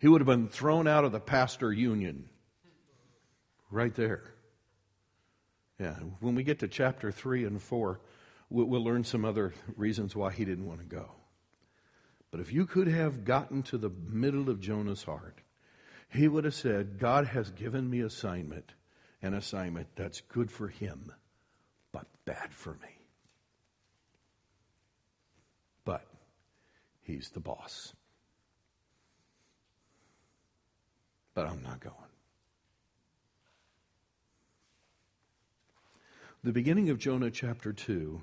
He 0.00 0.08
would 0.08 0.20
have 0.20 0.26
been 0.26 0.48
thrown 0.48 0.88
out 0.88 1.04
of 1.04 1.12
the 1.12 1.20
pastor 1.20 1.72
union 1.72 2.28
right 3.70 3.94
there. 3.94 4.24
Yeah, 5.78 5.94
when 6.20 6.34
we 6.34 6.42
get 6.42 6.58
to 6.60 6.68
chapter 6.68 7.12
3 7.12 7.44
and 7.44 7.62
4, 7.62 8.00
we'll, 8.50 8.66
we'll 8.66 8.84
learn 8.84 9.04
some 9.04 9.24
other 9.24 9.54
reasons 9.76 10.16
why 10.16 10.32
he 10.32 10.44
didn't 10.44 10.66
want 10.66 10.80
to 10.80 10.86
go. 10.86 11.10
But 12.36 12.42
if 12.42 12.52
you 12.52 12.66
could 12.66 12.86
have 12.88 13.24
gotten 13.24 13.62
to 13.62 13.78
the 13.78 13.88
middle 13.88 14.50
of 14.50 14.60
Jonah's 14.60 15.04
heart, 15.04 15.38
he 16.10 16.28
would 16.28 16.44
have 16.44 16.54
said, 16.54 16.98
God 16.98 17.28
has 17.28 17.50
given 17.50 17.88
me 17.88 18.00
assignment, 18.00 18.74
an 19.22 19.32
assignment 19.32 19.86
that's 19.96 20.20
good 20.20 20.50
for 20.50 20.68
him, 20.68 21.14
but 21.92 22.04
bad 22.26 22.52
for 22.52 22.74
me. 22.74 23.00
But 25.86 26.04
he's 27.04 27.30
the 27.30 27.40
boss. 27.40 27.94
But 31.32 31.46
I'm 31.46 31.62
not 31.62 31.80
going. 31.80 31.94
The 36.44 36.52
beginning 36.52 36.90
of 36.90 36.98
Jonah 36.98 37.30
chapter 37.30 37.72
2, 37.72 38.20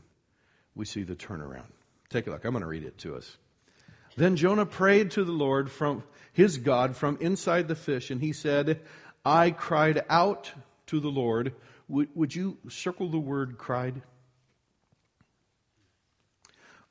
we 0.76 0.86
see 0.86 1.02
the 1.02 1.16
turnaround. 1.16 1.72
Take 2.10 2.28
a 2.28 2.30
look. 2.30 2.46
I'm 2.46 2.52
going 2.52 2.62
to 2.62 2.68
read 2.68 2.84
it 2.84 3.00
to 3.00 3.16
us. 3.16 3.38
Then 4.16 4.36
Jonah 4.36 4.66
prayed 4.66 5.12
to 5.12 5.24
the 5.24 5.32
Lord 5.32 5.72
from 5.72 6.04
his 6.34 6.58
God 6.58 6.96
from 6.96 7.18
inside 7.20 7.68
the 7.68 7.76
fish, 7.76 8.12
and 8.12 8.22
he 8.22 8.34
said, 8.34 8.82
I 9.26 9.52
cried 9.52 10.04
out 10.10 10.52
to 10.88 11.00
the 11.00 11.10
Lord. 11.10 11.54
Would, 11.88 12.10
would 12.16 12.36
you 12.36 12.58
circle 12.70 13.10
the 13.10 13.20
word 13.20 13.58
cried? 13.58 14.02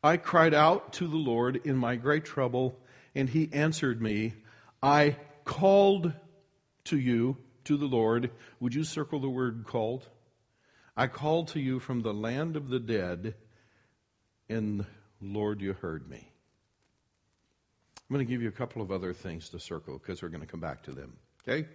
I 0.02 0.16
cried 0.16 0.54
out 0.54 0.94
to 0.94 1.06
the 1.06 1.16
Lord 1.16 1.60
in 1.64 1.76
my 1.76 1.96
great 1.96 2.24
trouble, 2.24 2.78
and 3.14 3.28
he 3.28 3.48
answered 3.52 4.02
me. 4.02 4.34
I 4.82 5.16
called 5.44 6.12
to 6.84 6.98
you, 6.98 7.36
to 7.64 7.76
the 7.76 7.86
Lord. 7.86 8.30
Would 8.58 8.74
you 8.74 8.82
circle 8.82 9.20
the 9.20 9.28
word 9.28 9.64
called? 9.66 10.08
I 10.96 11.06
called 11.06 11.48
to 11.48 11.60
you 11.60 11.78
from 11.78 12.02
the 12.02 12.12
land 12.12 12.56
of 12.56 12.68
the 12.68 12.80
dead, 12.80 13.34
and 14.48 14.84
Lord, 15.20 15.60
you 15.60 15.72
heard 15.72 16.08
me. 16.10 16.31
I'm 18.12 18.16
going 18.18 18.26
to 18.26 18.30
give 18.30 18.42
you 18.42 18.48
a 18.50 18.52
couple 18.52 18.82
of 18.82 18.92
other 18.92 19.14
things 19.14 19.48
to 19.48 19.58
circle 19.58 19.96
because 19.96 20.20
we're 20.20 20.28
going 20.28 20.42
to 20.42 20.46
come 20.46 20.60
back 20.60 20.82
to 20.82 20.92
them. 20.92 21.14
Okay? 21.48 21.66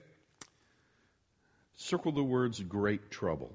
Circle 1.75 2.11
the 2.11 2.21
words 2.21 2.59
great 2.59 3.09
trouble. 3.09 3.51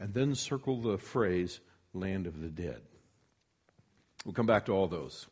And 0.00 0.12
then 0.12 0.34
circle 0.34 0.80
the 0.82 0.98
phrase 0.98 1.60
land 1.94 2.26
of 2.26 2.40
the 2.40 2.48
dead. 2.48 2.82
We'll 4.24 4.34
come 4.34 4.44
back 4.46 4.66
to 4.66 4.72
all 4.72 4.88
those. 4.88 5.28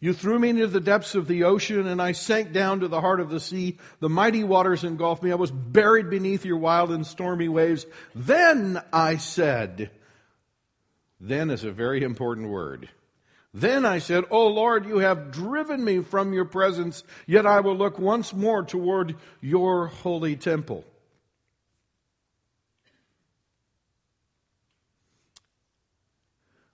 You 0.00 0.14
threw 0.14 0.38
me 0.38 0.48
into 0.48 0.66
the 0.66 0.80
depths 0.80 1.14
of 1.14 1.28
the 1.28 1.44
ocean, 1.44 1.86
and 1.86 2.00
I 2.00 2.12
sank 2.12 2.54
down 2.54 2.80
to 2.80 2.88
the 2.88 3.02
heart 3.02 3.20
of 3.20 3.28
the 3.28 3.40
sea. 3.40 3.76
The 3.98 4.08
mighty 4.08 4.42
waters 4.42 4.84
engulfed 4.84 5.22
me. 5.22 5.32
I 5.32 5.34
was 5.34 5.50
buried 5.50 6.08
beneath 6.08 6.46
your 6.46 6.56
wild 6.56 6.92
and 6.92 7.06
stormy 7.06 7.50
waves. 7.50 7.84
Then 8.14 8.80
I 8.90 9.18
said, 9.18 9.90
then 11.20 11.50
is 11.50 11.64
a 11.64 11.70
very 11.70 12.02
important 12.02 12.48
word. 12.48 12.88
Then 13.52 13.84
I 13.84 13.98
said, 13.98 14.24
O 14.30 14.46
Lord, 14.46 14.86
you 14.86 14.98
have 14.98 15.32
driven 15.32 15.84
me 15.84 16.00
from 16.00 16.32
your 16.32 16.44
presence, 16.44 17.02
yet 17.26 17.46
I 17.46 17.60
will 17.60 17.76
look 17.76 17.98
once 17.98 18.32
more 18.32 18.62
toward 18.62 19.16
your 19.40 19.88
holy 19.88 20.36
temple. 20.36 20.84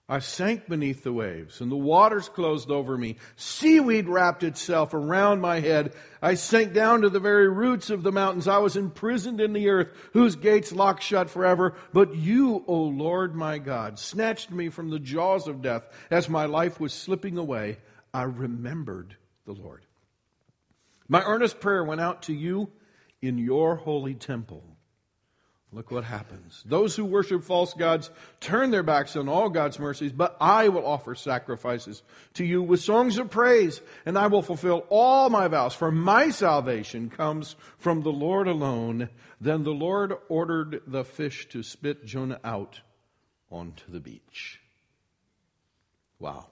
I 0.09 0.19
sank 0.19 0.69
beneath 0.69 1.03
the 1.03 1.11
waves, 1.11 1.59
and 1.59 1.69
the 1.69 1.75
waters 1.75 2.29
closed 2.29 2.71
over 2.71 2.97
me. 2.97 3.17
Seaweed 3.35 4.07
wrapped 4.07 4.41
itself 4.41 4.93
around 4.93 5.41
my 5.41 5.59
head. 5.59 5.91
I 6.21 6.35
sank 6.35 6.73
down 6.73 7.01
to 7.01 7.09
the 7.09 7.19
very 7.19 7.49
roots 7.49 7.89
of 7.89 8.03
the 8.03 8.11
mountains. 8.13 8.47
I 8.47 8.59
was 8.59 8.77
imprisoned 8.77 9.41
in 9.41 9.51
the 9.51 9.67
earth, 9.67 9.89
whose 10.13 10.37
gates 10.37 10.71
locked 10.71 11.03
shut 11.03 11.29
forever. 11.29 11.75
But 11.91 12.15
you, 12.15 12.63
O 12.67 12.83
Lord 12.83 13.35
my 13.35 13.57
God, 13.57 13.99
snatched 13.99 14.49
me 14.49 14.69
from 14.69 14.91
the 14.91 14.99
jaws 14.99 15.45
of 15.45 15.61
death. 15.61 15.83
As 16.09 16.29
my 16.29 16.45
life 16.45 16.79
was 16.79 16.93
slipping 16.93 17.37
away, 17.37 17.77
I 18.13 18.23
remembered 18.23 19.17
the 19.45 19.53
Lord. 19.53 19.85
My 21.09 21.21
earnest 21.21 21.59
prayer 21.59 21.83
went 21.83 21.99
out 21.99 22.23
to 22.23 22.33
you 22.33 22.69
in 23.21 23.37
your 23.37 23.75
holy 23.75 24.13
temple. 24.13 24.63
Look 25.77 25.91
what 25.91 26.05
happens. 26.05 26.63
Those 26.65 26.95
who 26.95 27.05
worship 27.05 27.43
false 27.43 27.75
gods 27.75 28.09
turn 28.39 28.71
their 28.71 28.81
backs 28.81 29.15
on 29.15 29.29
all 29.29 29.47
God's 29.47 29.77
mercies, 29.77 30.11
but 30.11 30.35
I 30.41 30.69
will 30.69 30.83
offer 30.83 31.13
sacrifices 31.13 32.01
to 32.33 32.43
you 32.43 32.63
with 32.63 32.79
songs 32.79 33.19
of 33.19 33.29
praise, 33.29 33.79
and 34.03 34.17
I 34.17 34.25
will 34.25 34.41
fulfill 34.41 34.87
all 34.89 35.29
my 35.29 35.47
vows, 35.47 35.75
for 35.75 35.91
my 35.91 36.31
salvation 36.31 37.11
comes 37.11 37.55
from 37.77 38.01
the 38.01 38.11
Lord 38.11 38.47
alone. 38.47 39.09
Then 39.39 39.61
the 39.61 39.69
Lord 39.69 40.15
ordered 40.29 40.81
the 40.87 41.03
fish 41.03 41.47
to 41.49 41.61
spit 41.61 42.03
Jonah 42.07 42.39
out 42.43 42.81
onto 43.51 43.91
the 43.91 43.99
beach. 43.99 44.59
Wow. 46.17 46.47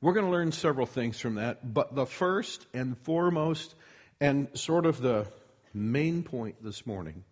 We're 0.00 0.14
going 0.14 0.24
to 0.24 0.32
learn 0.32 0.52
several 0.52 0.86
things 0.86 1.20
from 1.20 1.34
that, 1.34 1.74
but 1.74 1.94
the 1.94 2.06
first 2.06 2.66
and 2.72 2.96
foremost, 2.96 3.74
and 4.22 4.48
sort 4.54 4.86
of 4.86 5.02
the 5.02 5.26
main 5.76 6.22
point 6.22 6.62
this 6.62 6.86
morning 6.86 7.24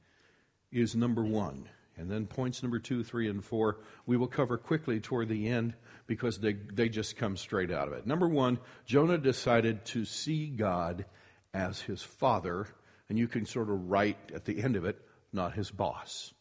is 0.71 0.95
number 0.95 1.25
one. 1.25 1.69
And 1.97 2.11
then 2.11 2.27
points 2.27 2.63
number 2.63 2.81
two, 2.81 3.05
three, 3.05 3.29
and 3.29 3.45
four 3.45 3.79
we 4.07 4.17
will 4.17 4.27
cover 4.27 4.59
quickly 4.59 5.01
toward 5.01 5.29
the 5.29 5.49
end 5.49 5.75
because 6.07 6.39
they, 6.39 6.53
they 6.53 6.89
just 6.89 7.17
come 7.17 7.37
straight 7.37 7.71
out 7.71 7.89
of 7.89 7.95
it. 7.95 8.07
Number 8.07 8.29
one, 8.29 8.59
Jonah 8.85 9.19
decided 9.19 9.85
to 9.87 10.05
see 10.05 10.49
God 10.49 11.05
as 11.53 11.81
his 11.81 12.03
father, 12.03 12.67
and 13.09 13.19
you 13.19 13.29
can 13.29 13.47
sort 13.47 13.71
of 13.71 13.91
write 13.91 14.19
at 14.35 14.45
the 14.45 14.61
end 14.61 14.75
of 14.77 14.85
it, 14.85 15.01
not 15.33 15.55
his 15.55 15.71
boss. 15.71 16.35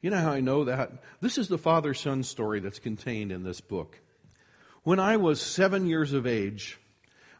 You 0.00 0.10
know 0.10 0.18
how 0.18 0.32
I 0.32 0.40
know 0.40 0.64
that? 0.64 0.90
This 1.20 1.38
is 1.38 1.46
the 1.46 1.58
father 1.58 1.94
son 1.94 2.24
story 2.24 2.58
that's 2.58 2.80
contained 2.80 3.30
in 3.30 3.44
this 3.44 3.60
book. 3.60 4.00
When 4.82 4.98
I 4.98 5.16
was 5.16 5.40
seven 5.40 5.86
years 5.86 6.12
of 6.12 6.26
age, 6.26 6.80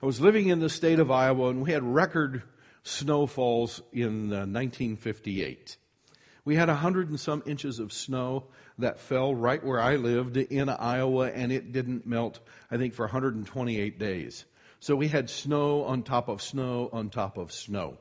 I 0.02 0.06
was 0.06 0.20
living 0.20 0.48
in 0.48 0.58
the 0.58 0.68
state 0.68 0.98
of 0.98 1.12
Iowa 1.12 1.50
and 1.50 1.62
we 1.62 1.70
had 1.70 1.84
record 1.84 2.42
snowfalls 2.82 3.80
in 3.92 4.32
uh, 4.32 4.42
1958. 4.42 5.76
We 6.44 6.56
had 6.56 6.68
a 6.68 6.74
hundred 6.74 7.08
and 7.10 7.20
some 7.20 7.40
inches 7.46 7.78
of 7.78 7.92
snow 7.92 8.48
that 8.78 8.98
fell 8.98 9.32
right 9.32 9.62
where 9.62 9.80
I 9.80 9.94
lived 9.94 10.36
in 10.36 10.68
Iowa 10.68 11.30
and 11.30 11.52
it 11.52 11.70
didn't 11.70 12.04
melt, 12.04 12.40
I 12.68 12.78
think, 12.78 12.94
for 12.94 13.04
128 13.04 13.96
days. 14.00 14.44
So 14.80 14.96
we 14.96 15.06
had 15.06 15.30
snow 15.30 15.84
on 15.84 16.02
top 16.02 16.26
of 16.26 16.42
snow 16.42 16.90
on 16.92 17.08
top 17.08 17.38
of 17.38 17.52
snow. 17.52 17.96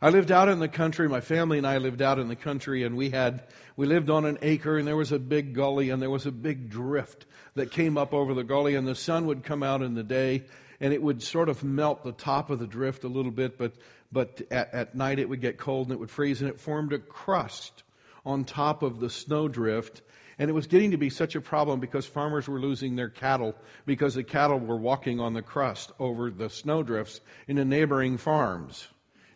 I 0.00 0.08
lived 0.08 0.32
out 0.32 0.48
in 0.48 0.58
the 0.58 0.68
country. 0.68 1.06
My 1.06 1.20
family 1.20 1.58
and 1.58 1.66
I 1.66 1.76
lived 1.76 2.00
out 2.00 2.18
in 2.18 2.26
the 2.26 2.34
country, 2.34 2.82
and 2.82 2.96
we 2.96 3.10
had 3.10 3.44
we 3.76 3.86
lived 3.86 4.10
on 4.10 4.24
an 4.24 4.36
acre, 4.42 4.76
and 4.76 4.88
there 4.88 4.96
was 4.96 5.12
a 5.12 5.18
big 5.18 5.54
gully, 5.54 5.90
and 5.90 6.02
there 6.02 6.10
was 6.10 6.26
a 6.26 6.32
big 6.32 6.70
drift 6.70 7.24
that 7.54 7.70
came 7.70 7.96
up 7.96 8.12
over 8.12 8.34
the 8.34 8.42
gully, 8.42 8.74
and 8.74 8.88
the 8.88 8.96
sun 8.96 9.26
would 9.26 9.44
come 9.44 9.62
out 9.62 9.80
in 9.80 9.94
the 9.94 10.02
day, 10.02 10.42
and 10.82 10.92
it 10.92 11.00
would 11.00 11.22
sort 11.22 11.48
of 11.48 11.62
melt 11.62 12.02
the 12.02 12.12
top 12.12 12.50
of 12.50 12.58
the 12.58 12.66
drift 12.66 13.04
a 13.04 13.08
little 13.08 13.30
bit, 13.30 13.56
but, 13.56 13.72
but 14.10 14.42
at, 14.50 14.74
at 14.74 14.94
night 14.96 15.20
it 15.20 15.28
would 15.28 15.40
get 15.40 15.56
cold 15.56 15.86
and 15.86 15.94
it 15.94 16.00
would 16.00 16.10
freeze, 16.10 16.42
and 16.42 16.50
it 16.50 16.60
formed 16.60 16.92
a 16.92 16.98
crust 16.98 17.84
on 18.26 18.44
top 18.44 18.82
of 18.82 18.98
the 18.98 19.08
snowdrift. 19.08 20.02
And 20.40 20.50
it 20.50 20.54
was 20.54 20.66
getting 20.66 20.90
to 20.90 20.96
be 20.96 21.08
such 21.08 21.36
a 21.36 21.40
problem 21.40 21.78
because 21.78 22.04
farmers 22.04 22.48
were 22.48 22.58
losing 22.58 22.96
their 22.96 23.08
cattle 23.08 23.54
because 23.86 24.16
the 24.16 24.24
cattle 24.24 24.58
were 24.58 24.76
walking 24.76 25.20
on 25.20 25.34
the 25.34 25.42
crust 25.42 25.92
over 26.00 26.32
the 26.32 26.50
snowdrifts 26.50 27.20
in 27.46 27.56
the 27.56 27.64
neighboring 27.64 28.16
farms. 28.16 28.88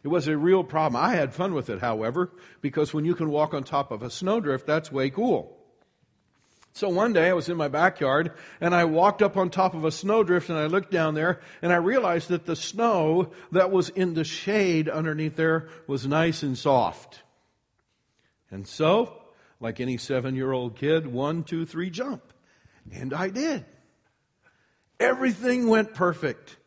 It 0.03 0.09
was 0.09 0.27
a 0.27 0.37
real 0.37 0.65
problem. 0.65 1.01
I 1.01 1.15
had 1.15 1.33
fun 1.33 1.55
with 1.55 1.71
it, 1.71 1.81
however, 1.81 2.33
because 2.61 2.93
when 2.93 3.05
you 3.05 3.15
can 3.15 3.31
walk 3.31 3.55
on 3.55 3.63
top 3.63 3.93
of 3.93 4.03
a 4.03 4.11
snowdrift, 4.11 4.67
that's 4.67 4.91
way 4.91 5.11
cool. 5.11 5.56
So 6.77 6.91
one 6.91 7.15
day 7.15 7.31
I 7.31 7.33
was 7.33 7.49
in 7.49 7.57
my 7.57 7.69
backyard 7.69 8.33
and 8.61 8.75
I 8.75 8.85
walked 8.85 9.23
up 9.23 9.39
on 9.39 9.49
top 9.49 9.73
of 9.73 9.87
a 9.87 9.91
snowdrift 9.91 10.51
and 10.51 10.59
I 10.59 10.67
looked 10.67 10.91
down 10.91 11.15
there 11.15 11.41
and 11.63 11.73
I 11.73 11.77
realized 11.77 12.29
that 12.29 12.45
the 12.45 12.55
snow 12.55 13.31
that 13.51 13.71
was 13.71 13.89
in 13.89 14.13
the 14.13 14.25
shade 14.25 14.87
underneath 14.87 15.37
there 15.37 15.71
was 15.87 16.07
nice 16.07 16.43
and 16.43 16.57
soft. 16.57 17.23
And 18.51 18.69
so, 18.69 19.23
like 19.59 19.81
any 19.81 19.97
seven 19.97 20.35
year 20.35 20.53
old 20.53 20.77
kid, 20.77 21.07
one, 21.07 21.45
two, 21.45 21.65
three, 21.65 21.89
jump. 21.89 22.23
And 22.93 23.15
I 23.15 23.31
did. 23.31 23.65
Everything 25.01 25.69
went 25.69 25.95
perfect. 25.95 26.59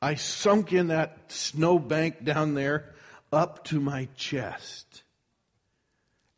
I 0.00 0.14
sunk 0.14 0.72
in 0.72 0.86
that 0.86 1.30
snowbank 1.30 2.24
down 2.24 2.54
there 2.54 2.94
up 3.30 3.64
to 3.64 3.80
my 3.80 4.08
chest. 4.16 5.02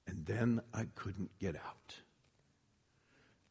And 0.05 0.27
then 0.27 0.62
I 0.75 0.87
couldn't 0.97 1.31
get 1.38 1.55
out 1.55 2.02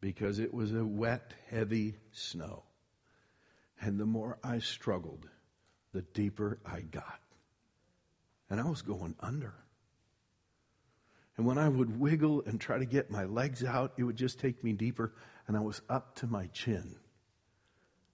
because 0.01 0.39
it 0.39 0.53
was 0.53 0.73
a 0.73 0.83
wet, 0.83 1.33
heavy 1.49 1.95
snow. 2.11 2.63
And 3.79 3.99
the 3.99 4.05
more 4.05 4.37
I 4.43 4.59
struggled, 4.59 5.29
the 5.93 6.01
deeper 6.01 6.59
I 6.65 6.81
got. 6.81 7.19
And 8.49 8.59
I 8.59 8.67
was 8.67 8.81
going 8.81 9.15
under. 9.19 9.53
And 11.37 11.45
when 11.45 11.57
I 11.57 11.69
would 11.69 11.99
wiggle 11.99 12.43
and 12.45 12.59
try 12.59 12.77
to 12.77 12.85
get 12.85 13.09
my 13.09 13.23
legs 13.23 13.63
out, 13.63 13.93
it 13.97 14.03
would 14.03 14.17
just 14.17 14.39
take 14.39 14.63
me 14.63 14.73
deeper, 14.73 15.13
and 15.47 15.55
I 15.55 15.61
was 15.61 15.81
up 15.89 16.15
to 16.17 16.27
my 16.27 16.47
chin. 16.47 16.95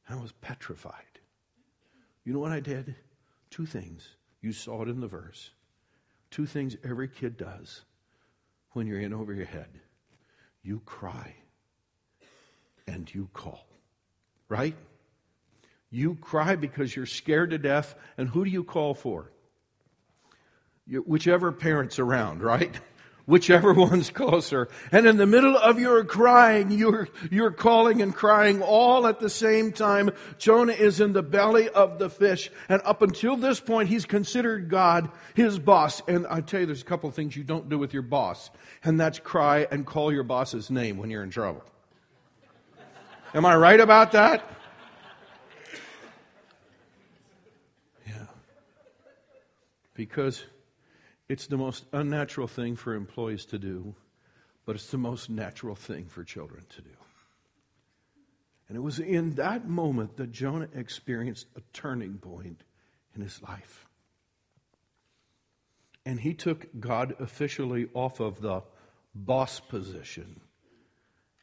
I 0.09 0.15
was 0.15 0.31
petrified. 0.33 0.93
You 2.23 2.33
know 2.33 2.39
what 2.39 2.51
I 2.51 2.59
did? 2.59 2.95
Two 3.49 3.65
things. 3.65 4.07
You 4.41 4.53
saw 4.53 4.83
it 4.83 4.89
in 4.89 4.99
the 4.99 5.07
verse. 5.07 5.51
Two 6.29 6.45
things 6.45 6.77
every 6.83 7.07
kid 7.07 7.37
does 7.37 7.83
when 8.71 8.85
you're 8.85 8.99
in 8.99 9.13
over 9.13 9.33
your 9.33 9.45
head. 9.45 9.79
You 10.61 10.81
cry 10.85 11.35
and 12.87 13.13
you 13.13 13.29
call. 13.33 13.67
Right? 14.49 14.75
You 15.89 16.15
cry 16.15 16.55
because 16.55 16.95
you're 16.95 17.05
scared 17.05 17.51
to 17.51 17.57
death, 17.57 17.95
and 18.17 18.29
who 18.29 18.43
do 18.43 18.51
you 18.51 18.63
call 18.63 18.93
for? 18.93 19.31
You, 20.85 21.01
whichever 21.01 21.51
parent's 21.51 21.99
around, 21.99 22.41
right? 22.41 22.79
Whichever 23.25 23.73
one's 23.73 24.09
closer. 24.09 24.69
And 24.89 25.05
in 25.05 25.17
the 25.17 25.25
middle 25.25 25.57
of 25.57 25.77
your 25.77 26.05
crying, 26.05 26.71
you're, 26.71 27.09
you're 27.29 27.51
calling 27.51 28.01
and 28.01 28.15
crying 28.15 28.61
all 28.61 29.05
at 29.05 29.19
the 29.19 29.29
same 29.29 29.73
time. 29.73 30.11
Jonah 30.37 30.71
is 30.71 31.01
in 31.01 31.11
the 31.11 31.21
belly 31.21 31.67
of 31.67 31.99
the 31.99 32.09
fish. 32.09 32.49
And 32.69 32.81
up 32.85 33.01
until 33.01 33.35
this 33.35 33.59
point, 33.59 33.89
he's 33.89 34.05
considered 34.05 34.69
God 34.69 35.11
his 35.33 35.59
boss. 35.59 36.01
And 36.07 36.25
I 36.27 36.39
tell 36.39 36.61
you, 36.61 36.67
there's 36.67 36.81
a 36.81 36.85
couple 36.85 37.09
of 37.09 37.15
things 37.15 37.35
you 37.35 37.43
don't 37.43 37.67
do 37.67 37.77
with 37.77 37.91
your 37.91 38.01
boss. 38.01 38.49
And 38.81 38.97
that's 38.97 39.19
cry 39.19 39.67
and 39.69 39.85
call 39.85 40.13
your 40.13 40.23
boss's 40.23 40.71
name 40.71 40.97
when 40.97 41.09
you're 41.09 41.23
in 41.23 41.29
trouble. 41.29 41.65
Am 43.33 43.45
I 43.45 43.55
right 43.55 43.79
about 43.79 44.13
that? 44.13 44.43
Yeah. 48.07 48.25
Because 49.93 50.45
it's 51.27 51.47
the 51.47 51.57
most 51.57 51.85
unnatural 51.91 52.47
thing 52.47 52.75
for 52.77 52.93
employees 52.93 53.45
to 53.45 53.59
do, 53.59 53.95
but 54.65 54.75
it's 54.75 54.91
the 54.91 54.97
most 54.97 55.29
natural 55.29 55.75
thing 55.75 56.05
for 56.05 56.23
children 56.23 56.65
to 56.69 56.81
do. 56.81 56.89
And 58.69 58.77
it 58.77 58.81
was 58.81 58.99
in 58.99 59.35
that 59.35 59.67
moment 59.67 60.17
that 60.17 60.31
Jonah 60.31 60.69
experienced 60.73 61.47
a 61.55 61.61
turning 61.73 62.17
point 62.17 62.63
in 63.15 63.21
his 63.21 63.41
life. 63.41 63.85
And 66.05 66.21
he 66.21 66.33
took 66.33 66.67
God 66.79 67.15
officially 67.19 67.89
off 67.93 68.21
of 68.21 68.41
the 68.41 68.63
boss 69.13 69.59
position 69.59 70.41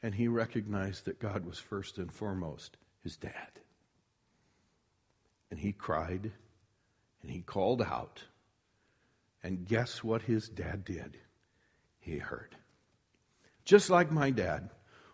and 0.05 0.15
he 0.15 0.29
recognized 0.29 1.07
that 1.07 1.19
God 1.19 1.47
was 1.47 1.59
first 1.59 1.97
and 1.97 2.13
foremost 2.13 2.77
his 3.03 3.17
dad. 3.17 3.59
And 5.51 5.59
he 5.59 5.73
cried 5.73 6.31
and 7.23 7.31
he 7.31 7.41
called 7.41 7.81
out. 7.81 8.23
And 9.43 9.67
guess 9.67 10.05
what 10.05 10.21
his 10.21 10.47
dad 10.47 10.85
did? 10.85 11.17
He 12.01 12.19
heard. 12.19 12.55
Just 13.65 13.89
like 13.89 14.13
my 14.13 14.31
dad. 14.31 14.69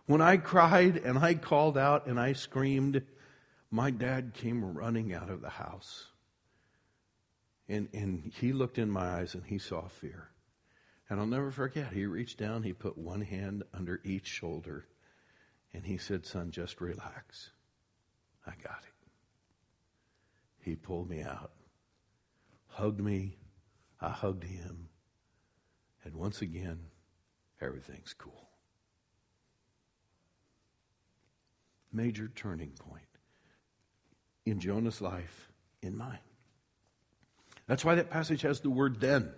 When 0.07 0.21
I 0.21 0.35
cried 0.35 0.97
and 0.97 1.17
I 1.17 1.35
called 1.35 1.77
out 1.77 2.07
and 2.07 2.19
I 2.19 2.33
screamed, 2.33 3.01
my 3.71 3.91
dad 3.91 4.33
came 4.33 4.73
running 4.73 5.13
out 5.13 5.29
of 5.29 5.39
the 5.39 5.51
house. 5.51 6.07
And, 7.69 7.87
and 7.93 8.29
he 8.35 8.51
looked 8.51 8.77
in 8.77 8.91
my 8.91 9.07
eyes 9.19 9.35
and 9.35 9.45
he 9.45 9.57
saw 9.57 9.87
fear. 9.87 10.31
And 11.11 11.19
I'll 11.19 11.27
never 11.27 11.51
forget, 11.51 11.91
he 11.91 12.05
reached 12.05 12.37
down, 12.37 12.63
he 12.63 12.71
put 12.71 12.97
one 12.97 13.19
hand 13.19 13.63
under 13.73 13.99
each 14.05 14.27
shoulder, 14.27 14.87
and 15.73 15.85
he 15.85 15.97
said, 15.97 16.25
Son, 16.25 16.51
just 16.51 16.79
relax. 16.79 17.49
I 18.47 18.51
got 18.51 18.79
it. 18.87 19.09
He 20.61 20.77
pulled 20.77 21.09
me 21.09 21.21
out, 21.21 21.51
hugged 22.67 23.01
me, 23.01 23.35
I 23.99 24.07
hugged 24.07 24.45
him, 24.45 24.87
and 26.05 26.15
once 26.15 26.41
again, 26.41 26.79
everything's 27.59 28.13
cool. 28.13 28.47
Major 31.91 32.31
turning 32.33 32.71
point 32.71 33.03
in 34.45 34.61
Jonah's 34.61 35.01
life, 35.01 35.51
in 35.81 35.97
mine. 35.97 36.19
That's 37.67 37.83
why 37.83 37.95
that 37.95 38.09
passage 38.09 38.43
has 38.43 38.61
the 38.61 38.69
word 38.69 39.01
then. 39.01 39.33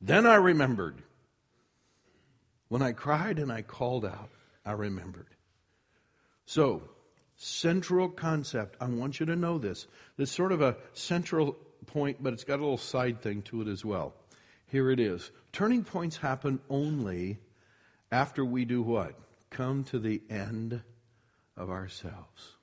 Then 0.00 0.26
I 0.26 0.36
remembered. 0.36 1.02
When 2.68 2.82
I 2.82 2.92
cried 2.92 3.38
and 3.38 3.52
I 3.52 3.62
called 3.62 4.04
out, 4.04 4.30
I 4.64 4.72
remembered. 4.72 5.26
So, 6.46 6.82
central 7.36 8.08
concept, 8.08 8.76
I 8.80 8.86
want 8.86 9.20
you 9.20 9.26
to 9.26 9.36
know 9.36 9.58
this. 9.58 9.86
There's 10.16 10.30
sort 10.30 10.52
of 10.52 10.60
a 10.60 10.76
central 10.92 11.56
point, 11.86 12.22
but 12.22 12.32
it's 12.32 12.44
got 12.44 12.60
a 12.60 12.62
little 12.62 12.78
side 12.78 13.20
thing 13.22 13.42
to 13.42 13.62
it 13.62 13.68
as 13.68 13.84
well. 13.84 14.14
Here 14.66 14.90
it 14.90 15.00
is. 15.00 15.30
Turning 15.52 15.84
points 15.84 16.16
happen 16.16 16.60
only 16.70 17.38
after 18.12 18.44
we 18.44 18.64
do 18.64 18.82
what? 18.82 19.14
Come 19.50 19.84
to 19.84 19.98
the 19.98 20.22
end 20.30 20.80
of 21.56 21.70
ourselves. 21.70 22.56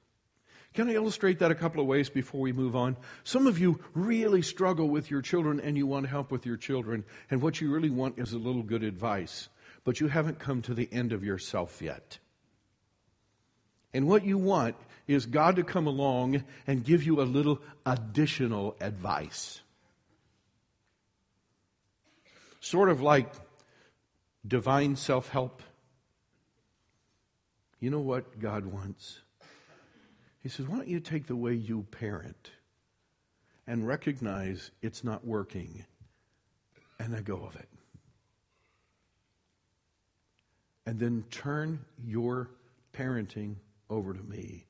Can 0.78 0.92
I 0.92 0.94
illustrate 0.94 1.40
that 1.40 1.50
a 1.50 1.56
couple 1.56 1.82
of 1.82 1.88
ways 1.88 2.08
before 2.08 2.40
we 2.40 2.54
move 2.54 2.76
on? 2.76 2.98
Some 3.24 3.48
of 3.48 3.58
you 3.58 3.80
really 3.96 4.44
struggle 4.44 4.88
with 4.88 5.10
your 5.10 5.24
children 5.24 5.60
and 5.60 5.76
you 5.76 5.88
want 5.88 6.06
help 6.06 6.30
with 6.30 6.46
your 6.46 6.56
children, 6.56 7.04
and 7.32 7.42
what 7.42 7.60
you 7.60 7.72
really 7.72 7.90
want 7.90 8.20
is 8.20 8.32
a 8.32 8.38
little 8.38 8.62
good 8.62 8.84
advice, 8.84 9.50
but 9.84 10.00
you 10.00 10.08
haven't 10.08 10.38
come 10.38 10.62
to 10.62 10.76
the 10.76 10.88
end 10.92 11.14
of 11.14 11.24
yourself 11.24 11.82
yet. 11.82 12.20
And 13.92 14.08
what 14.08 14.24
you 14.24 14.38
want 14.38 14.76
is 15.08 15.26
God 15.26 15.56
to 15.56 15.64
come 15.64 15.88
along 15.88 16.44
and 16.68 16.86
give 16.86 17.02
you 17.02 17.22
a 17.22 17.24
little 17.24 17.60
additional 17.84 18.76
advice. 18.80 19.62
Sort 22.60 22.90
of 22.90 23.02
like 23.02 23.34
divine 24.48 24.96
self 24.96 25.30
help. 25.30 25.64
You 27.80 27.90
know 27.90 28.00
what 28.00 28.40
God 28.40 28.68
wants? 28.68 29.22
He 30.48 30.52
says, 30.52 30.66
Why 30.66 30.78
don't 30.78 30.88
you 30.88 31.02
take 31.02 31.28
the 31.28 31.36
way 31.36 31.54
you 31.56 31.86
parent 31.92 32.52
and 33.68 33.86
recognize 33.86 34.72
it's 34.82 35.04
not 35.04 35.28
working 35.28 35.84
and 36.98 37.12
let 37.12 37.26
go 37.26 37.44
of 37.44 37.58
it? 37.58 37.68
And 40.86 41.02
then 41.02 41.26
turn 41.32 41.84
your 42.02 42.50
parenting 42.94 43.56
over 43.90 44.14
to 44.14 44.24
me 44.24 44.68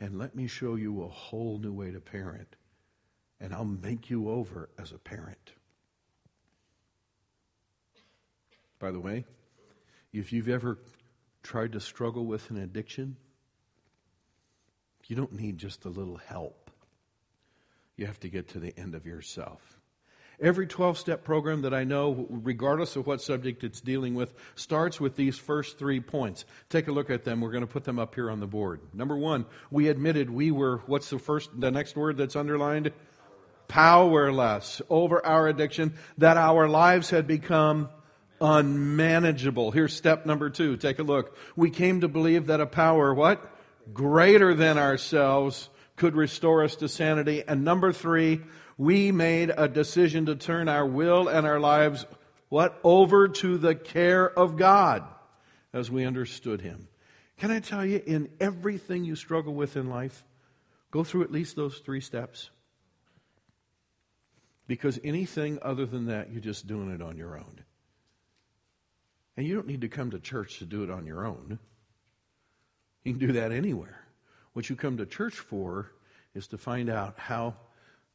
and 0.00 0.18
let 0.18 0.34
me 0.34 0.46
show 0.46 0.76
you 0.76 1.02
a 1.02 1.08
whole 1.08 1.58
new 1.58 1.74
way 1.74 1.90
to 1.90 2.00
parent. 2.00 2.56
And 3.42 3.52
I'll 3.52 3.66
make 3.66 4.08
you 4.08 4.30
over 4.30 4.70
as 4.78 4.90
a 4.92 4.98
parent. 4.98 5.52
By 8.78 8.90
the 8.90 9.00
way, 9.00 9.26
if 10.14 10.32
you've 10.32 10.48
ever 10.48 10.78
tried 11.42 11.72
to 11.72 11.80
struggle 11.80 12.24
with 12.24 12.48
an 12.48 12.56
addiction, 12.56 13.18
you 15.10 15.16
don't 15.16 15.32
need 15.32 15.58
just 15.58 15.84
a 15.84 15.88
little 15.88 16.16
help. 16.16 16.70
You 17.96 18.06
have 18.06 18.20
to 18.20 18.28
get 18.28 18.48
to 18.50 18.60
the 18.60 18.72
end 18.78 18.94
of 18.94 19.06
yourself. 19.06 19.60
Every 20.40 20.66
12 20.66 20.96
step 20.96 21.24
program 21.24 21.62
that 21.62 21.74
I 21.74 21.84
know, 21.84 22.26
regardless 22.30 22.96
of 22.96 23.06
what 23.06 23.20
subject 23.20 23.64
it's 23.64 23.80
dealing 23.80 24.14
with, 24.14 24.32
starts 24.54 25.00
with 25.00 25.16
these 25.16 25.36
first 25.36 25.78
three 25.78 26.00
points. 26.00 26.44
Take 26.70 26.88
a 26.88 26.92
look 26.92 27.10
at 27.10 27.24
them. 27.24 27.40
We're 27.40 27.50
going 27.50 27.66
to 27.66 27.66
put 27.66 27.84
them 27.84 27.98
up 27.98 28.14
here 28.14 28.30
on 28.30 28.40
the 28.40 28.46
board. 28.46 28.80
Number 28.94 29.16
one, 29.16 29.44
we 29.70 29.88
admitted 29.88 30.30
we 30.30 30.50
were, 30.50 30.78
what's 30.86 31.10
the 31.10 31.18
first, 31.18 31.50
the 31.58 31.70
next 31.70 31.96
word 31.96 32.16
that's 32.16 32.36
underlined? 32.36 32.92
Powerless 33.68 34.80
over 34.88 35.24
our 35.26 35.48
addiction, 35.48 35.94
that 36.18 36.38
our 36.38 36.68
lives 36.68 37.10
had 37.10 37.26
become 37.26 37.90
unmanageable. 38.40 39.72
Here's 39.72 39.94
step 39.94 40.24
number 40.24 40.48
two. 40.48 40.76
Take 40.76 41.00
a 41.00 41.02
look. 41.02 41.36
We 41.56 41.68
came 41.68 42.00
to 42.00 42.08
believe 42.08 42.46
that 42.46 42.60
a 42.60 42.66
power, 42.66 43.12
what? 43.12 43.56
Greater 43.92 44.54
than 44.54 44.78
ourselves 44.78 45.68
could 45.96 46.14
restore 46.14 46.64
us 46.64 46.76
to 46.76 46.88
sanity. 46.88 47.42
And 47.46 47.64
number 47.64 47.92
three, 47.92 48.40
we 48.78 49.12
made 49.12 49.52
a 49.56 49.68
decision 49.68 50.26
to 50.26 50.36
turn 50.36 50.68
our 50.68 50.86
will 50.86 51.28
and 51.28 51.46
our 51.46 51.60
lives 51.60 52.06
what 52.48 52.80
over 52.82 53.28
to 53.28 53.58
the 53.58 53.74
care 53.74 54.28
of 54.28 54.56
God 54.56 55.04
as 55.72 55.90
we 55.90 56.04
understood 56.04 56.60
him. 56.60 56.88
Can 57.38 57.50
I 57.50 57.60
tell 57.60 57.84
you 57.84 58.02
in 58.04 58.28
everything 58.40 59.04
you 59.04 59.16
struggle 59.16 59.54
with 59.54 59.76
in 59.76 59.88
life, 59.88 60.24
go 60.90 61.04
through 61.04 61.22
at 61.22 61.32
least 61.32 61.56
those 61.56 61.78
3 61.78 62.00
steps. 62.00 62.50
Because 64.66 65.00
anything 65.02 65.58
other 65.62 65.86
than 65.86 66.06
that, 66.06 66.30
you're 66.30 66.40
just 66.40 66.66
doing 66.66 66.90
it 66.90 67.02
on 67.02 67.16
your 67.16 67.36
own. 67.36 67.60
And 69.36 69.46
you 69.46 69.54
don't 69.54 69.66
need 69.66 69.80
to 69.80 69.88
come 69.88 70.10
to 70.10 70.18
church 70.18 70.58
to 70.58 70.64
do 70.64 70.82
it 70.82 70.90
on 70.90 71.06
your 71.06 71.26
own. 71.26 71.58
You 73.04 73.12
can 73.12 73.26
do 73.26 73.32
that 73.32 73.52
anywhere. 73.52 74.04
What 74.52 74.68
you 74.68 74.76
come 74.76 74.96
to 74.98 75.06
church 75.06 75.34
for 75.34 75.92
is 76.34 76.46
to 76.48 76.58
find 76.58 76.90
out 76.90 77.18
how 77.18 77.54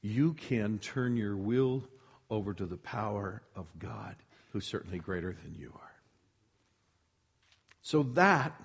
you 0.01 0.33
can 0.33 0.79
turn 0.79 1.17
your 1.17 1.35
will 1.35 1.83
over 2.29 2.53
to 2.53 2.65
the 2.65 2.77
power 2.77 3.41
of 3.55 3.67
God, 3.79 4.15
who's 4.51 4.65
certainly 4.65 4.99
greater 4.99 5.33
than 5.43 5.55
you 5.55 5.71
are. 5.73 5.95
So 7.81 8.03
that 8.13 8.59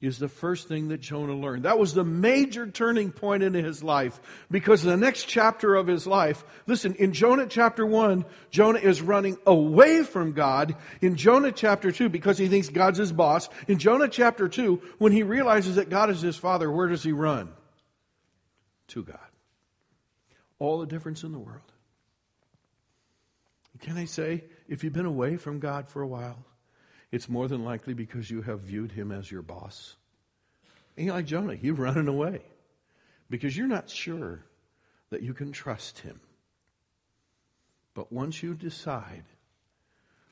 is 0.00 0.18
the 0.18 0.28
first 0.28 0.68
thing 0.68 0.88
that 0.88 1.00
Jonah 1.00 1.34
learned. 1.34 1.64
That 1.64 1.78
was 1.78 1.94
the 1.94 2.04
major 2.04 2.66
turning 2.66 3.12
point 3.12 3.42
in 3.42 3.54
his 3.54 3.82
life 3.82 4.20
because 4.50 4.82
the 4.82 4.96
next 4.96 5.24
chapter 5.24 5.74
of 5.74 5.86
his 5.86 6.06
life, 6.06 6.44
listen, 6.66 6.94
in 6.96 7.12
Jonah 7.12 7.46
chapter 7.46 7.86
1, 7.86 8.24
Jonah 8.50 8.78
is 8.78 9.00
running 9.00 9.38
away 9.46 10.02
from 10.02 10.32
God. 10.32 10.76
In 11.00 11.16
Jonah 11.16 11.52
chapter 11.52 11.90
2, 11.90 12.08
because 12.10 12.36
he 12.36 12.48
thinks 12.48 12.68
God's 12.68 12.98
his 12.98 13.12
boss. 13.12 13.48
In 13.68 13.78
Jonah 13.78 14.08
chapter 14.08 14.48
2, 14.48 14.82
when 14.98 15.12
he 15.12 15.22
realizes 15.22 15.76
that 15.76 15.88
God 15.88 16.10
is 16.10 16.20
his 16.20 16.36
father, 16.36 16.70
where 16.70 16.88
does 16.88 17.02
he 17.02 17.12
run? 17.12 17.48
To 18.88 19.02
God 19.02 19.18
all 20.58 20.78
the 20.78 20.86
difference 20.86 21.22
in 21.22 21.32
the 21.32 21.38
world. 21.38 21.60
Can 23.80 23.98
I 23.98 24.06
say, 24.06 24.44
if 24.68 24.82
you've 24.82 24.92
been 24.92 25.06
away 25.06 25.36
from 25.36 25.58
God 25.58 25.86
for 25.88 26.00
a 26.00 26.06
while, 26.06 26.44
it's 27.12 27.28
more 27.28 27.48
than 27.48 27.64
likely 27.64 27.94
because 27.94 28.30
you 28.30 28.42
have 28.42 28.60
viewed 28.60 28.92
him 28.92 29.12
as 29.12 29.30
your 29.30 29.42
boss. 29.42 29.96
And 30.96 31.08
like 31.08 31.26
Jonah, 31.26 31.54
you're 31.54 31.74
running 31.74 32.08
away 32.08 32.40
because 33.30 33.56
you're 33.56 33.66
not 33.66 33.90
sure 33.90 34.44
that 35.10 35.22
you 35.22 35.34
can 35.34 35.52
trust 35.52 36.00
him. 36.00 36.20
But 37.94 38.12
once 38.12 38.42
you 38.42 38.54
decide 38.54 39.24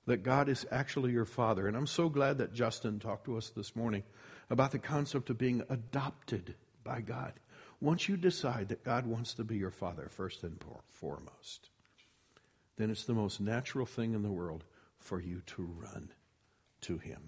that 0.07 0.23
God 0.23 0.49
is 0.49 0.67
actually 0.71 1.13
your 1.13 1.25
father, 1.25 1.67
and 1.67 1.77
I'm 1.77 1.87
so 1.87 2.09
glad 2.09 2.39
that 2.39 2.53
Justin 2.53 2.99
talked 2.99 3.25
to 3.27 3.37
us 3.37 3.51
this 3.51 3.75
morning 3.75 4.03
about 4.51 4.73
the 4.73 4.79
concept 4.79 5.31
of 5.31 5.39
being 5.39 5.63
adopted 5.71 6.55
by 6.83 7.01
God. 7.01 7.33
Once 7.81 8.09
you 8.09 8.17
decide 8.17 8.69
that 8.69 8.85
God 8.85 9.07
wants 9.07 9.35
to 9.35 9.45
be 9.45 9.57
your 9.57 9.71
father, 9.71 10.09
first 10.11 10.43
and 10.43 10.63
foremost, 10.87 11.71
then 12.77 12.91
it's 12.91 13.05
the 13.05 13.15
most 13.15 13.41
natural 13.41 13.87
thing 13.87 14.13
in 14.13 14.23
the 14.23 14.31
world 14.31 14.65
for 14.99 15.21
you 15.21 15.41
to 15.47 15.63
run 15.63 16.11
to 16.85 16.99
Him. 16.99 17.21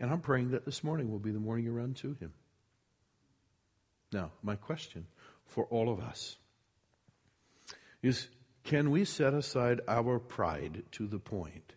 And 0.00 0.10
I'm 0.10 0.20
praying 0.20 0.50
that 0.50 0.64
this 0.64 0.84
morning 0.84 1.10
will 1.10 1.18
be 1.18 1.30
the 1.30 1.40
morning 1.40 1.64
you 1.64 1.72
run 1.72 1.94
to 1.94 2.14
Him. 2.20 2.32
Now, 4.12 4.30
my 4.42 4.56
question 4.56 5.06
for 5.46 5.64
all 5.66 5.92
of 5.92 6.00
us 6.00 6.36
is 8.02 8.28
can 8.64 8.90
we 8.90 9.04
set 9.04 9.34
aside 9.34 9.80
our 9.88 10.18
pride 10.18 10.82
to 10.92 11.06
the 11.06 11.18
point 11.18 11.72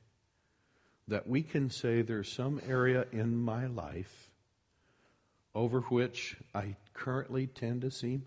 that 1.08 1.28
we 1.28 1.41
can 1.41 1.69
say 1.69 2.02
there's 2.02 2.32
some 2.32 2.62
area 2.67 3.06
in 3.12 3.36
my 3.36 3.67
life 3.67 4.30
over 5.54 5.82
which 5.82 6.38
I 6.54 6.76
currently 6.93 7.47
tend 7.47 7.82
to 7.82 7.91
seem 7.91 8.26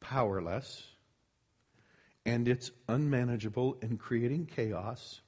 powerless 0.00 0.86
and 2.24 2.46
it's 2.46 2.70
unmanageable 2.88 3.78
and 3.82 3.98
creating 3.98 4.46
chaos. 4.46 5.20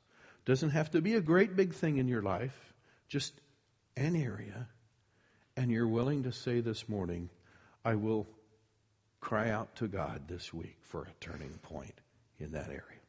Doesn't 0.44 0.70
have 0.70 0.90
to 0.92 1.00
be 1.00 1.14
a 1.14 1.20
great 1.20 1.56
big 1.56 1.74
thing 1.74 1.96
in 1.96 2.06
your 2.06 2.22
life, 2.22 2.73
just 3.14 3.40
an 3.96 4.16
area. 4.16 4.66
And 5.56 5.70
you're 5.70 5.86
willing 5.86 6.24
to 6.24 6.32
say 6.32 6.58
this 6.58 6.88
morning, 6.88 7.30
I 7.84 7.94
will 7.94 8.26
cry 9.20 9.50
out 9.50 9.76
to 9.76 9.86
God 9.86 10.22
this 10.26 10.52
week 10.52 10.78
for 10.82 11.02
a 11.02 11.14
turning 11.20 11.56
point 11.62 11.94
in 12.40 12.50
that 12.50 12.70
area. 12.70 13.04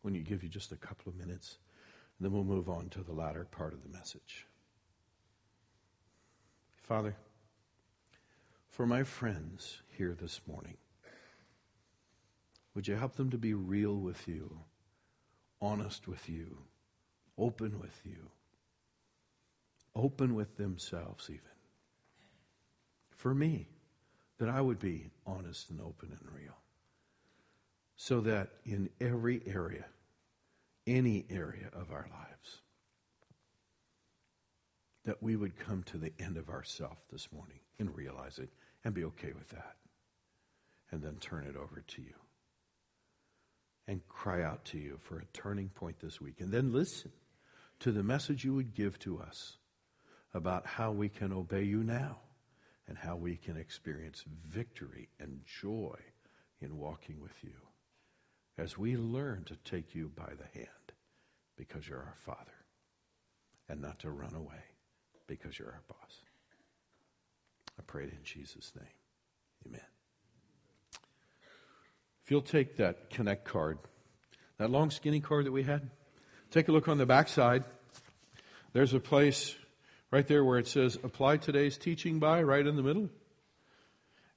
When 0.00 0.14
you 0.14 0.22
give 0.22 0.42
you 0.42 0.48
just 0.48 0.72
a 0.72 0.76
couple 0.76 1.12
of 1.12 1.18
minutes, 1.18 1.58
then 2.18 2.32
we'll 2.32 2.44
move 2.44 2.70
on 2.70 2.88
to 2.88 3.02
the 3.02 3.12
latter 3.12 3.44
part 3.44 3.74
of 3.74 3.82
the 3.82 3.90
message. 3.90 4.46
Father, 6.78 7.14
for 8.70 8.86
my 8.86 9.02
friends 9.02 9.82
here 9.98 10.16
this 10.18 10.40
morning, 10.46 10.78
would 12.74 12.88
you 12.88 12.96
help 12.96 13.16
them 13.16 13.28
to 13.28 13.36
be 13.36 13.52
real 13.52 13.96
with 13.96 14.26
you, 14.26 14.60
honest 15.60 16.08
with 16.08 16.26
you, 16.26 16.56
open 17.38 17.78
with 17.80 18.00
you, 18.04 18.30
open 19.94 20.34
with 20.34 20.56
themselves, 20.56 21.28
even? 21.28 21.40
For 23.10 23.34
me, 23.34 23.68
that 24.38 24.48
I 24.48 24.60
would 24.60 24.78
be 24.78 25.10
honest 25.26 25.70
and 25.70 25.80
open 25.80 26.10
and 26.10 26.32
real. 26.32 26.56
So 27.96 28.20
that 28.22 28.50
in 28.64 28.90
every 29.00 29.40
area, 29.46 29.84
any 30.86 31.24
area 31.30 31.68
of 31.72 31.92
our 31.92 32.06
lives, 32.10 32.60
that 35.04 35.22
we 35.22 35.36
would 35.36 35.58
come 35.58 35.82
to 35.84 35.98
the 35.98 36.12
end 36.18 36.36
of 36.36 36.48
ourself 36.48 36.98
this 37.12 37.28
morning 37.32 37.60
and 37.78 37.94
realize 37.96 38.38
it 38.38 38.48
and 38.84 38.94
be 38.94 39.04
okay 39.04 39.32
with 39.32 39.48
that. 39.50 39.76
And 40.90 41.02
then 41.02 41.16
turn 41.16 41.44
it 41.44 41.56
over 41.56 41.82
to 41.86 42.02
you. 42.02 42.14
And 43.86 44.06
cry 44.08 44.42
out 44.42 44.64
to 44.66 44.78
you 44.78 44.98
for 45.02 45.18
a 45.18 45.24
turning 45.32 45.68
point 45.68 46.00
this 46.00 46.20
week. 46.20 46.40
And 46.40 46.52
then 46.52 46.72
listen 46.72 47.12
to 47.80 47.92
the 47.92 48.02
message 48.02 48.44
you 48.44 48.54
would 48.54 48.74
give 48.74 48.98
to 49.00 49.20
us 49.20 49.58
about 50.32 50.66
how 50.66 50.90
we 50.90 51.08
can 51.08 51.32
obey 51.32 51.62
you 51.62 51.82
now 51.82 52.18
and 52.88 52.98
how 52.98 53.16
we 53.16 53.36
can 53.36 53.56
experience 53.56 54.24
victory 54.46 55.08
and 55.18 55.40
joy 55.60 55.96
in 56.60 56.76
walking 56.76 57.20
with 57.20 57.42
you 57.42 57.54
as 58.58 58.78
we 58.78 58.96
learn 58.96 59.44
to 59.44 59.56
take 59.64 59.94
you 59.94 60.10
by 60.14 60.30
the 60.36 60.58
hand 60.58 60.68
because 61.56 61.88
you're 61.88 61.98
our 61.98 62.16
Father 62.16 62.38
and 63.68 63.80
not 63.80 63.98
to 64.00 64.10
run 64.10 64.34
away 64.34 64.62
because 65.26 65.58
you're 65.58 65.68
our 65.68 65.82
boss. 65.88 66.20
I 67.78 67.82
pray 67.86 68.04
it 68.04 68.12
in 68.12 68.22
Jesus' 68.22 68.72
name. 68.76 68.86
Amen. 69.66 69.80
If 72.24 72.30
you'll 72.30 72.42
take 72.42 72.76
that 72.76 73.10
Connect 73.10 73.44
card, 73.44 73.78
that 74.58 74.70
long 74.70 74.90
skinny 74.90 75.20
card 75.20 75.46
that 75.46 75.52
we 75.52 75.62
had, 75.62 75.90
take 76.54 76.68
a 76.68 76.72
look 76.72 76.86
on 76.86 76.98
the 76.98 77.06
back 77.06 77.26
side. 77.26 77.64
There's 78.72 78.94
a 78.94 79.00
place 79.00 79.56
right 80.12 80.26
there 80.26 80.44
where 80.44 80.58
it 80.58 80.68
says 80.68 80.96
apply 81.02 81.38
today's 81.38 81.76
teaching 81.76 82.20
by, 82.20 82.44
right 82.44 82.64
in 82.64 82.76
the 82.76 82.82
middle. 82.82 83.10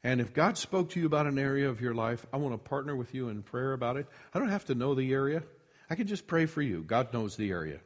And 0.03 0.19
if 0.19 0.33
God 0.33 0.57
spoke 0.57 0.89
to 0.91 0.99
you 0.99 1.05
about 1.05 1.27
an 1.27 1.37
area 1.37 1.69
of 1.69 1.79
your 1.79 1.93
life, 1.93 2.25
I 2.33 2.37
want 2.37 2.55
to 2.55 2.57
partner 2.57 2.95
with 2.95 3.13
you 3.13 3.29
in 3.29 3.43
prayer 3.43 3.73
about 3.73 3.97
it. 3.97 4.07
I 4.33 4.39
don't 4.39 4.49
have 4.49 4.65
to 4.65 4.73
know 4.73 4.95
the 4.95 5.13
area. 5.13 5.43
I 5.91 5.95
can 5.95 6.07
just 6.07 6.25
pray 6.25 6.47
for 6.47 6.63
you. 6.63 6.81
God 6.81 7.13
knows 7.13 7.35
the 7.35 7.51
area. 7.51 7.81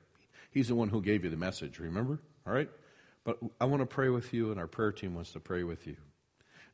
He's 0.49 0.69
the 0.69 0.75
one 0.75 0.87
who 0.87 1.01
gave 1.01 1.25
you 1.25 1.29
the 1.29 1.35
message, 1.35 1.79
remember? 1.79 2.21
All 2.47 2.53
right? 2.53 2.69
But 3.25 3.37
I 3.59 3.65
want 3.65 3.81
to 3.81 3.85
pray 3.85 4.07
with 4.07 4.33
you, 4.33 4.51
and 4.51 4.61
our 4.61 4.67
prayer 4.67 4.93
team 4.93 5.13
wants 5.13 5.33
to 5.33 5.41
pray 5.41 5.63
with 5.63 5.85
you. 5.87 5.97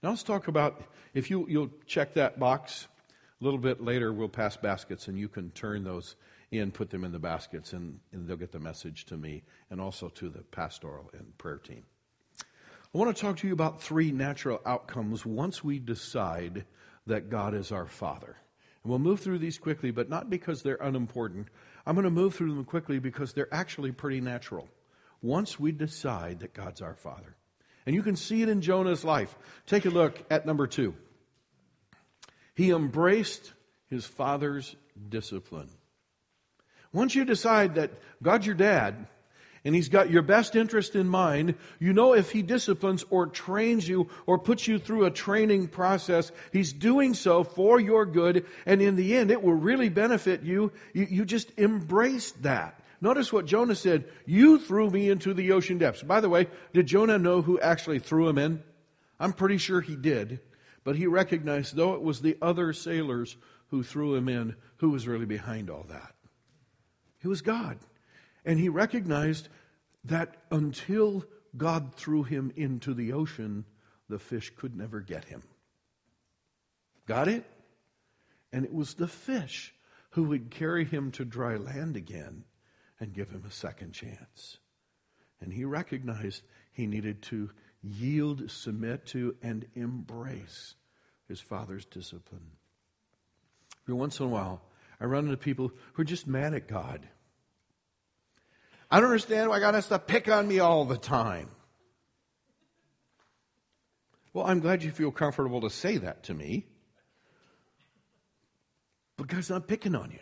Now 0.03 0.09
let's 0.09 0.21
talk 0.21 0.47
about 0.47 0.79
if 1.15 1.31
you, 1.31 1.47
you'll 1.49 1.71
check 1.87 2.13
that 2.13 2.39
box. 2.39 2.87
A 3.41 3.43
little 3.43 3.59
bit 3.59 3.83
later, 3.83 4.13
we'll 4.13 4.29
pass 4.29 4.57
baskets, 4.57 5.07
and 5.07 5.17
you 5.17 5.27
can 5.27 5.49
turn 5.51 5.83
those 5.83 6.15
in, 6.51 6.71
put 6.71 6.89
them 6.89 7.03
in 7.03 7.11
the 7.11 7.19
baskets, 7.19 7.73
and, 7.73 7.99
and 8.11 8.27
they'll 8.27 8.37
get 8.37 8.51
the 8.51 8.59
message 8.59 9.05
to 9.05 9.17
me 9.17 9.43
and 9.69 9.81
also 9.81 10.09
to 10.09 10.29
the 10.29 10.43
pastoral 10.43 11.09
and 11.13 11.37
prayer 11.37 11.57
team. 11.57 11.83
I 12.41 12.97
want 12.97 13.15
to 13.15 13.21
talk 13.21 13.37
to 13.37 13.47
you 13.47 13.53
about 13.53 13.81
three 13.81 14.11
natural 14.11 14.61
outcomes 14.65 15.25
once 15.25 15.63
we 15.63 15.77
decide 15.79 16.65
that 17.05 17.29
God 17.29 17.53
is 17.53 17.71
our 17.71 17.85
Father. 17.85 18.37
And 18.83 18.89
we'll 18.89 18.99
move 18.99 19.19
through 19.19 19.39
these 19.39 19.57
quickly, 19.57 19.91
but 19.91 20.09
not 20.09 20.29
because 20.29 20.63
they're 20.63 20.75
unimportant. 20.75 21.47
I'm 21.85 21.95
going 21.95 22.05
to 22.05 22.09
move 22.09 22.35
through 22.35 22.53
them 22.53 22.63
quickly 22.63 22.99
because 22.99 23.33
they're 23.33 23.53
actually 23.53 23.91
pretty 23.91 24.21
natural. 24.21 24.69
Once 25.21 25.59
we 25.59 25.71
decide 25.71 26.39
that 26.39 26.53
God's 26.53 26.81
our 26.81 26.95
Father. 26.95 27.35
And 27.85 27.95
you 27.95 28.03
can 28.03 28.15
see 28.15 28.41
it 28.41 28.49
in 28.49 28.61
Jonah's 28.61 29.03
life. 29.03 29.37
Take 29.65 29.85
a 29.85 29.89
look 29.89 30.23
at 30.29 30.45
number 30.45 30.67
two. 30.67 30.95
He 32.55 32.71
embraced 32.71 33.53
his 33.89 34.05
father's 34.05 34.75
discipline. 35.09 35.69
Once 36.93 37.15
you 37.15 37.25
decide 37.25 37.75
that 37.75 37.91
God's 38.21 38.45
your 38.45 38.55
dad, 38.55 39.07
and 39.63 39.75
He's 39.75 39.89
got 39.89 40.09
your 40.09 40.21
best 40.21 40.55
interest 40.55 40.95
in 40.95 41.07
mind, 41.07 41.55
you 41.79 41.91
know 41.93 42.13
if 42.13 42.31
He 42.31 42.41
disciplines 42.41 43.03
or 43.09 43.27
trains 43.27 43.87
you 43.87 44.09
or 44.25 44.39
puts 44.39 44.67
you 44.67 44.79
through 44.79 45.05
a 45.05 45.11
training 45.11 45.67
process, 45.67 46.31
He's 46.53 46.71
doing 46.71 47.13
so 47.13 47.43
for 47.43 47.79
your 47.79 48.05
good, 48.05 48.45
and 48.65 48.81
in 48.81 48.95
the 48.95 49.17
end, 49.17 49.31
it 49.31 49.43
will 49.43 49.53
really 49.53 49.89
benefit 49.89 50.43
you. 50.43 50.71
You, 50.93 51.07
you 51.09 51.25
just 51.25 51.51
embrace 51.57 52.31
that. 52.41 52.81
Notice 52.99 53.31
what 53.31 53.45
Jonah 53.45 53.75
said, 53.75 54.05
You 54.25 54.59
threw 54.59 54.89
me 54.89 55.09
into 55.09 55.33
the 55.33 55.51
ocean 55.51 55.77
depths. 55.77 56.01
By 56.01 56.21
the 56.21 56.29
way, 56.29 56.47
did 56.73 56.87
Jonah 56.87 57.19
know 57.19 57.41
who 57.41 57.59
actually 57.59 57.99
threw 57.99 58.27
him 58.27 58.37
in? 58.37 58.63
I'm 59.19 59.33
pretty 59.33 59.57
sure 59.57 59.81
he 59.81 59.95
did, 59.95 60.39
but 60.83 60.95
he 60.95 61.07
recognized, 61.07 61.75
though 61.75 61.93
it 61.93 62.01
was 62.01 62.21
the 62.21 62.37
other 62.41 62.73
sailors 62.73 63.37
who 63.69 63.83
threw 63.83 64.15
him 64.15 64.29
in, 64.29 64.55
who 64.77 64.91
was 64.91 65.07
really 65.07 65.25
behind 65.25 65.69
all 65.69 65.85
that. 65.89 66.13
It 67.21 67.27
was 67.27 67.41
God. 67.41 67.77
And 68.45 68.59
he 68.59 68.69
recognized 68.69 69.49
that 70.05 70.37
until 70.51 71.25
God 71.55 71.95
threw 71.95 72.23
him 72.23 72.51
into 72.55 72.93
the 72.93 73.13
ocean, 73.13 73.65
the 74.09 74.19
fish 74.19 74.53
could 74.55 74.75
never 74.75 75.01
get 75.01 75.25
him. 75.25 75.43
Got 77.07 77.27
it? 77.27 77.45
And 78.53 78.63
it 78.65 78.73
was 78.73 78.93
the 78.93 79.07
fish 79.07 79.73
who 80.11 80.23
would 80.23 80.49
carry 80.49 80.85
him 80.85 81.11
to 81.11 81.25
dry 81.25 81.57
land 81.57 81.95
again 81.95 82.43
and 82.99 83.13
give 83.13 83.29
him 83.29 83.43
a 83.47 83.51
second 83.51 83.93
chance. 83.93 84.57
And 85.41 85.53
he 85.53 85.65
recognized 85.65 86.43
he 86.71 86.87
needed 86.87 87.21
to 87.23 87.51
yield, 87.83 88.49
submit 88.49 89.05
to, 89.07 89.35
and 89.41 89.65
embrace 89.75 90.75
his 91.27 91.39
father's 91.39 91.85
discipline. 91.85 92.51
Every 93.83 93.95
once 93.95 94.19
in 94.19 94.25
a 94.25 94.29
while, 94.29 94.61
I 94.99 95.05
run 95.05 95.25
into 95.25 95.37
people 95.37 95.71
who 95.93 96.01
are 96.01 96.05
just 96.05 96.27
mad 96.27 96.53
at 96.53 96.67
God. 96.67 97.07
I 98.89 98.99
don't 98.99 99.09
understand 99.09 99.49
why 99.49 99.59
God 99.59 99.75
has 99.75 99.87
to 99.87 99.99
pick 99.99 100.29
on 100.29 100.47
me 100.47 100.59
all 100.59 100.85
the 100.85 100.97
time. 100.97 101.49
Well, 104.33 104.45
I'm 104.45 104.59
glad 104.59 104.83
you 104.83 104.91
feel 104.91 105.11
comfortable 105.11 105.61
to 105.61 105.69
say 105.69 105.97
that 105.97 106.23
to 106.23 106.33
me. 106.33 106.65
But 109.17 109.27
God's 109.27 109.49
not 109.49 109.67
picking 109.67 109.95
on 109.95 110.11
you. 110.11 110.19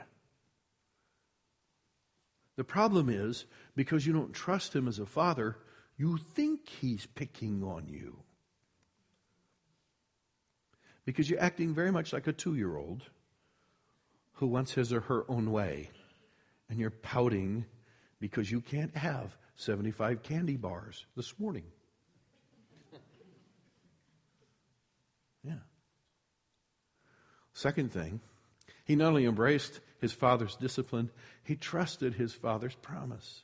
The 2.56 2.64
problem 2.64 3.10
is, 3.10 3.46
because 3.76 4.08
you 4.08 4.14
don't 4.14 4.34
trust 4.34 4.74
Him 4.74 4.88
as 4.88 5.00
a 5.00 5.06
father, 5.06 5.58
you 5.98 6.18
think 6.18 6.68
He's 6.70 7.06
picking 7.06 7.64
on 7.64 7.88
you. 7.90 8.18
Because 11.04 11.30
you're 11.30 11.42
acting 11.42 11.74
very 11.74 11.92
much 11.92 12.14
like 12.14 12.28
a 12.28 12.34
two 12.34 12.56
year 12.56 12.78
old 12.78 13.04
who 14.36 14.48
wants 14.48 14.74
his 14.74 14.94
or 14.94 15.02
her 15.02 15.26
own 15.30 15.52
way, 15.52 15.90
and 16.70 16.80
you're 16.80 16.90
pouting 16.90 17.66
because 18.20 18.52
you 18.52 18.62
can't 18.62 18.96
have 18.96 19.38
75 19.56 20.24
candy 20.24 20.58
bars 20.58 21.06
this 21.16 21.38
morning. 21.40 21.66
Yeah. 25.44 25.60
Second 27.54 27.92
thing, 27.92 28.20
he 28.84 28.96
not 28.96 29.10
only 29.10 29.26
embraced 29.26 29.80
his 30.00 30.12
father's 30.12 30.56
discipline, 30.56 31.12
he 31.44 31.56
trusted 31.56 32.16
his 32.16 32.34
father's 32.34 32.74
promise. 32.74 33.44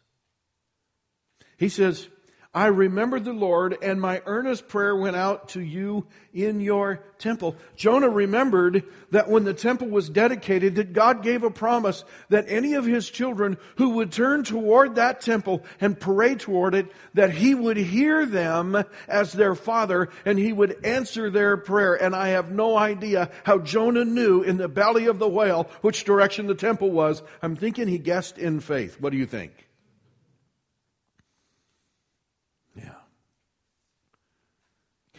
He 1.57 1.69
says, 1.69 2.09
I 2.53 2.65
remembered 2.65 3.23
the 3.23 3.31
Lord, 3.31 3.77
and 3.81 4.01
my 4.01 4.21
earnest 4.25 4.67
prayer 4.67 4.93
went 4.93 5.15
out 5.15 5.49
to 5.49 5.61
you 5.61 6.05
in 6.33 6.59
your 6.59 7.01
temple. 7.17 7.55
Jonah 7.77 8.09
remembered 8.09 8.83
that 9.11 9.29
when 9.29 9.45
the 9.45 9.53
temple 9.53 9.87
was 9.87 10.09
dedicated, 10.09 10.75
that 10.75 10.91
God 10.91 11.23
gave 11.23 11.43
a 11.43 11.49
promise 11.49 12.03
that 12.27 12.49
any 12.49 12.73
of 12.73 12.83
his 12.83 13.09
children 13.09 13.57
who 13.77 13.91
would 13.91 14.11
turn 14.11 14.43
toward 14.43 14.95
that 14.95 15.21
temple 15.21 15.63
and 15.79 15.97
pray 15.97 16.35
toward 16.35 16.75
it, 16.75 16.91
that 17.13 17.31
he 17.31 17.55
would 17.55 17.77
hear 17.77 18.25
them 18.25 18.83
as 19.07 19.31
their 19.31 19.55
father 19.55 20.09
and 20.25 20.37
he 20.37 20.51
would 20.51 20.85
answer 20.85 21.29
their 21.29 21.55
prayer. 21.55 21.95
And 21.95 22.13
I 22.13 22.29
have 22.29 22.51
no 22.51 22.75
idea 22.75 23.31
how 23.45 23.59
Jonah 23.59 24.03
knew 24.03 24.41
in 24.41 24.57
the 24.57 24.67
belly 24.67 25.05
of 25.05 25.19
the 25.19 25.29
whale 25.29 25.69
which 25.79 26.03
direction 26.03 26.47
the 26.47 26.55
temple 26.55 26.91
was. 26.91 27.23
I'm 27.41 27.55
thinking 27.55 27.87
he 27.87 27.97
guessed 27.97 28.37
in 28.37 28.59
faith. 28.59 28.99
What 28.99 29.13
do 29.13 29.17
you 29.17 29.25
think? 29.25 29.70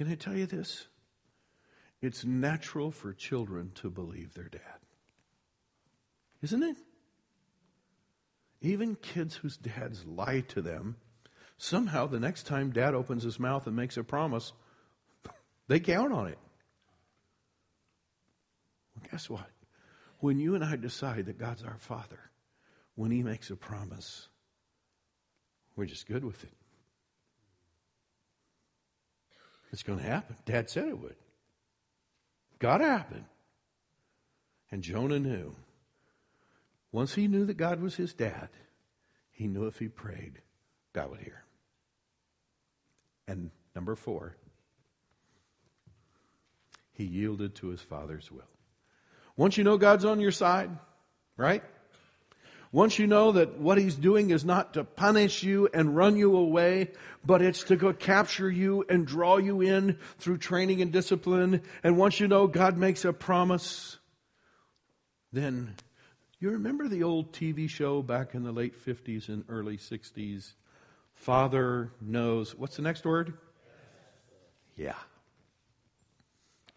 Can 0.02 0.10
I 0.10 0.16
tell 0.16 0.36
you 0.36 0.46
this? 0.46 0.88
It's 2.00 2.24
natural 2.24 2.90
for 2.90 3.12
children 3.12 3.70
to 3.76 3.88
believe 3.88 4.34
their 4.34 4.48
dad. 4.48 4.80
Isn't 6.42 6.64
it? 6.64 6.76
Even 8.62 8.96
kids 8.96 9.36
whose 9.36 9.56
dads 9.56 10.04
lie 10.04 10.40
to 10.48 10.60
them, 10.60 10.96
somehow 11.56 12.08
the 12.08 12.18
next 12.18 12.48
time 12.48 12.72
dad 12.72 12.96
opens 12.96 13.22
his 13.22 13.38
mouth 13.38 13.68
and 13.68 13.76
makes 13.76 13.96
a 13.96 14.02
promise, 14.02 14.52
they 15.68 15.78
count 15.78 16.12
on 16.12 16.26
it. 16.26 16.38
Well, 18.96 19.04
guess 19.08 19.30
what? 19.30 19.50
When 20.18 20.40
you 20.40 20.56
and 20.56 20.64
I 20.64 20.74
decide 20.74 21.26
that 21.26 21.38
God's 21.38 21.62
our 21.62 21.78
Father, 21.78 22.32
when 22.96 23.12
He 23.12 23.22
makes 23.22 23.50
a 23.50 23.56
promise, 23.56 24.26
we're 25.76 25.86
just 25.86 26.08
good 26.08 26.24
with 26.24 26.42
it. 26.42 26.54
It's 29.72 29.82
going 29.82 29.98
to 29.98 30.04
happen. 30.04 30.36
Dad 30.44 30.68
said 30.68 30.88
it 30.88 30.98
would. 30.98 31.16
Got 32.58 32.78
to 32.78 32.84
happen. 32.84 33.24
And 34.70 34.82
Jonah 34.82 35.18
knew. 35.18 35.56
Once 36.92 37.14
he 37.14 37.26
knew 37.26 37.46
that 37.46 37.56
God 37.56 37.80
was 37.80 37.96
his 37.96 38.12
dad, 38.12 38.48
he 39.30 39.46
knew 39.46 39.66
if 39.66 39.78
he 39.78 39.88
prayed, 39.88 40.40
God 40.92 41.10
would 41.10 41.20
hear. 41.20 41.42
And 43.26 43.50
number 43.74 43.96
four, 43.96 44.36
he 46.92 47.04
yielded 47.04 47.54
to 47.56 47.68
his 47.68 47.80
father's 47.80 48.30
will. 48.30 48.42
Once 49.36 49.56
you 49.56 49.64
know 49.64 49.78
God's 49.78 50.04
on 50.04 50.20
your 50.20 50.32
side, 50.32 50.70
right? 51.38 51.64
Once 52.72 52.98
you 52.98 53.06
know 53.06 53.32
that 53.32 53.58
what 53.58 53.76
he's 53.76 53.96
doing 53.96 54.30
is 54.30 54.46
not 54.46 54.72
to 54.72 54.82
punish 54.82 55.42
you 55.42 55.68
and 55.74 55.94
run 55.94 56.16
you 56.16 56.34
away, 56.34 56.90
but 57.24 57.42
it's 57.42 57.62
to 57.64 57.76
go 57.76 57.92
capture 57.92 58.50
you 58.50 58.82
and 58.88 59.06
draw 59.06 59.36
you 59.36 59.60
in 59.60 59.98
through 60.18 60.38
training 60.38 60.80
and 60.80 60.90
discipline, 60.90 61.60
and 61.84 61.98
once 61.98 62.18
you 62.18 62.26
know 62.26 62.46
God 62.46 62.78
makes 62.78 63.04
a 63.04 63.12
promise, 63.12 63.98
then 65.30 65.74
you 66.40 66.50
remember 66.50 66.88
the 66.88 67.02
old 67.02 67.32
TV 67.32 67.68
show 67.68 68.00
back 68.00 68.34
in 68.34 68.42
the 68.42 68.52
late 68.52 68.74
50s 68.82 69.28
and 69.28 69.44
early 69.50 69.76
60s? 69.76 70.54
Father 71.12 71.92
knows. 72.00 72.54
What's 72.54 72.76
the 72.76 72.82
next 72.82 73.04
word? 73.04 73.34
Yeah. 74.76 74.96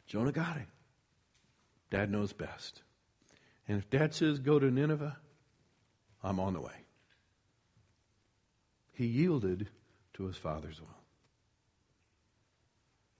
Jonah 0.07 0.33
got 0.33 0.57
it. 0.57 0.67
Dad 1.89 2.11
knows 2.11 2.33
best. 2.33 2.81
And 3.67 3.77
if 3.77 3.89
Dad 3.89 4.13
says 4.13 4.39
go 4.39 4.59
to 4.59 4.69
Nineveh, 4.69 5.17
I'm 6.25 6.39
on 6.39 6.53
the 6.53 6.61
way. 6.61 6.73
He 8.93 9.05
yielded 9.05 9.69
to 10.13 10.25
his 10.25 10.37
Father's 10.37 10.81
will. 10.81 10.89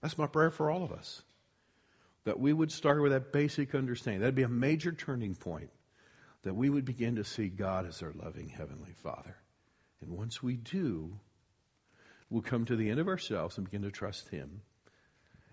That's 0.02 0.18
my 0.18 0.26
prayer 0.26 0.50
for 0.50 0.70
all 0.70 0.82
of 0.82 0.92
us. 0.92 1.22
That 2.24 2.40
we 2.40 2.52
would 2.52 2.72
start 2.72 3.00
with 3.00 3.12
that 3.12 3.32
basic 3.32 3.74
understanding. 3.74 4.20
That'd 4.20 4.34
be 4.34 4.42
a 4.42 4.48
major 4.48 4.90
turning 4.90 5.36
point. 5.36 5.70
That 6.42 6.54
we 6.54 6.68
would 6.68 6.84
begin 6.84 7.16
to 7.16 7.24
see 7.24 7.48
God 7.48 7.86
as 7.86 8.02
our 8.02 8.12
loving 8.12 8.48
Heavenly 8.48 8.92
Father. 8.92 9.36
And 10.00 10.10
once 10.10 10.42
we 10.42 10.56
do, 10.56 11.18
we'll 12.28 12.42
come 12.42 12.64
to 12.64 12.76
the 12.76 12.90
end 12.90 12.98
of 12.98 13.08
ourselves 13.08 13.56
and 13.56 13.66
begin 13.66 13.82
to 13.82 13.90
trust 13.90 14.30
Him. 14.30 14.62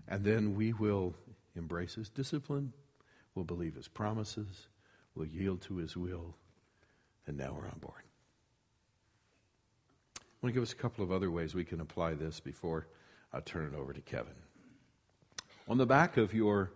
And 0.07 0.23
then 0.23 0.55
we 0.55 0.73
will 0.73 1.15
embrace 1.55 1.95
His 1.95 2.09
discipline, 2.09 2.73
we'll 3.35 3.45
believe 3.45 3.75
His 3.75 3.87
promises, 3.87 4.67
we'll 5.15 5.27
yield 5.27 5.61
to 5.63 5.77
His 5.77 5.95
will, 5.95 6.35
and 7.27 7.37
now 7.37 7.55
we're 7.57 7.67
on 7.67 7.79
board. 7.79 8.03
I 10.17 10.21
want 10.41 10.53
to 10.53 10.59
give 10.59 10.63
us 10.63 10.73
a 10.73 10.77
couple 10.77 11.03
of 11.03 11.11
other 11.11 11.31
ways 11.31 11.55
we 11.55 11.63
can 11.63 11.79
apply 11.79 12.15
this 12.15 12.39
before 12.39 12.87
I 13.31 13.39
turn 13.39 13.73
it 13.73 13.77
over 13.77 13.93
to 13.93 14.01
Kevin. 14.01 14.33
On 15.69 15.77
the 15.77 15.85
back 15.85 16.17
of 16.17 16.33
your 16.33 16.71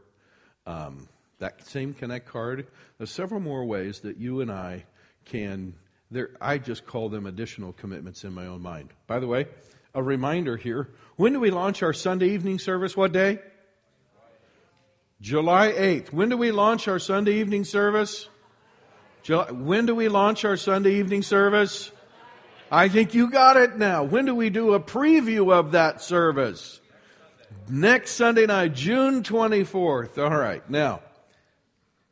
um, 0.65 1.07
that 1.39 1.67
same 1.67 1.93
Connect 1.93 2.27
card, 2.27 2.67
there's 2.97 3.11
several 3.11 3.39
more 3.39 3.65
ways 3.65 3.99
that 4.01 4.17
you 4.17 4.41
and 4.41 4.51
I 4.51 4.85
can. 5.25 5.73
There, 6.09 6.29
I 6.39 6.57
just 6.57 6.85
call 6.85 7.09
them 7.09 7.25
additional 7.25 7.73
commitments 7.73 8.23
in 8.23 8.33
my 8.33 8.47
own 8.47 8.61
mind. 8.61 8.89
By 9.05 9.19
the 9.19 9.27
way, 9.27 9.47
a 9.93 10.01
reminder 10.01 10.55
here: 10.55 10.89
when 11.17 11.33
do 11.33 11.39
we 11.39 11.51
launch 11.51 11.83
our 11.83 11.93
Sunday 11.93 12.29
evening 12.29 12.59
service? 12.59 12.95
What 12.95 13.11
day? 13.11 13.39
July 15.19 15.71
8th. 15.71 16.13
When 16.13 16.29
do 16.29 16.37
we 16.37 16.51
launch 16.51 16.87
our 16.87 16.99
Sunday 16.99 17.39
evening 17.39 17.63
service? 17.63 18.29
When 19.29 19.85
do 19.85 19.93
we 19.93 20.07
launch 20.07 20.45
our 20.45 20.55
Sunday 20.55 20.95
evening 20.95 21.21
service? 21.21 21.91
I 22.71 22.87
think 22.87 23.13
you 23.13 23.29
got 23.29 23.57
it 23.57 23.77
now. 23.77 24.03
When 24.03 24.25
do 24.25 24.33
we 24.33 24.49
do 24.49 24.73
a 24.73 24.79
preview 24.79 25.51
of 25.51 25.73
that 25.73 26.01
service? 26.01 26.79
Next 27.67 28.11
Sunday 28.11 28.45
night, 28.45 28.73
June 28.73 29.23
24th. 29.23 30.17
All 30.17 30.37
right. 30.37 30.67
Now, 30.69 31.01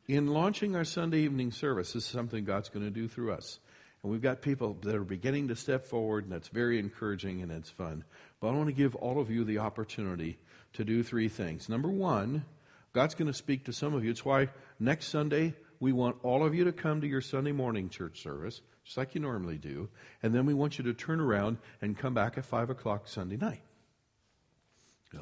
in 0.07 0.27
launching 0.27 0.75
our 0.75 0.83
Sunday 0.83 1.19
evening 1.19 1.51
service, 1.51 1.93
this 1.93 2.03
is 2.03 2.09
something 2.09 2.43
God's 2.43 2.67
going 2.67 2.85
to 2.85 2.91
do 2.91 3.07
through 3.07 3.31
us. 3.31 3.59
And 4.03 4.11
we've 4.11 4.21
got 4.21 4.41
people 4.41 4.77
that 4.81 4.93
are 4.93 5.05
beginning 5.05 5.47
to 5.47 5.55
step 5.55 5.85
forward, 5.85 6.25
and 6.25 6.33
that's 6.33 6.49
very 6.49 6.79
encouraging 6.79 7.41
and 7.41 7.51
it's 7.51 7.69
fun. 7.69 8.03
But 8.41 8.49
I 8.49 8.51
want 8.51 8.67
to 8.67 8.73
give 8.73 8.93
all 8.95 9.21
of 9.21 9.31
you 9.31 9.45
the 9.45 9.59
opportunity 9.59 10.37
to 10.73 10.83
do 10.83 11.01
three 11.01 11.29
things. 11.29 11.69
Number 11.69 11.89
one, 11.89 12.43
God's 12.91 13.15
going 13.15 13.31
to 13.31 13.37
speak 13.37 13.63
to 13.65 13.73
some 13.73 13.93
of 13.93 14.03
you. 14.03 14.11
It's 14.11 14.25
why 14.25 14.49
next 14.79 15.07
Sunday 15.07 15.53
we 15.79 15.91
want 15.91 16.17
all 16.23 16.45
of 16.45 16.55
you 16.55 16.65
to 16.65 16.71
come 16.71 17.01
to 17.01 17.07
your 17.07 17.21
Sunday 17.21 17.51
morning 17.51 17.89
church 17.89 18.21
service, 18.21 18.61
just 18.83 18.97
like 18.97 19.15
you 19.15 19.21
normally 19.21 19.57
do. 19.57 19.89
And 20.23 20.33
then 20.33 20.45
we 20.45 20.53
want 20.53 20.77
you 20.77 20.83
to 20.85 20.93
turn 20.93 21.19
around 21.19 21.57
and 21.81 21.97
come 21.97 22.13
back 22.13 22.37
at 22.37 22.45
5 22.45 22.69
o'clock 22.69 23.07
Sunday 23.07 23.37
night. 23.37 23.61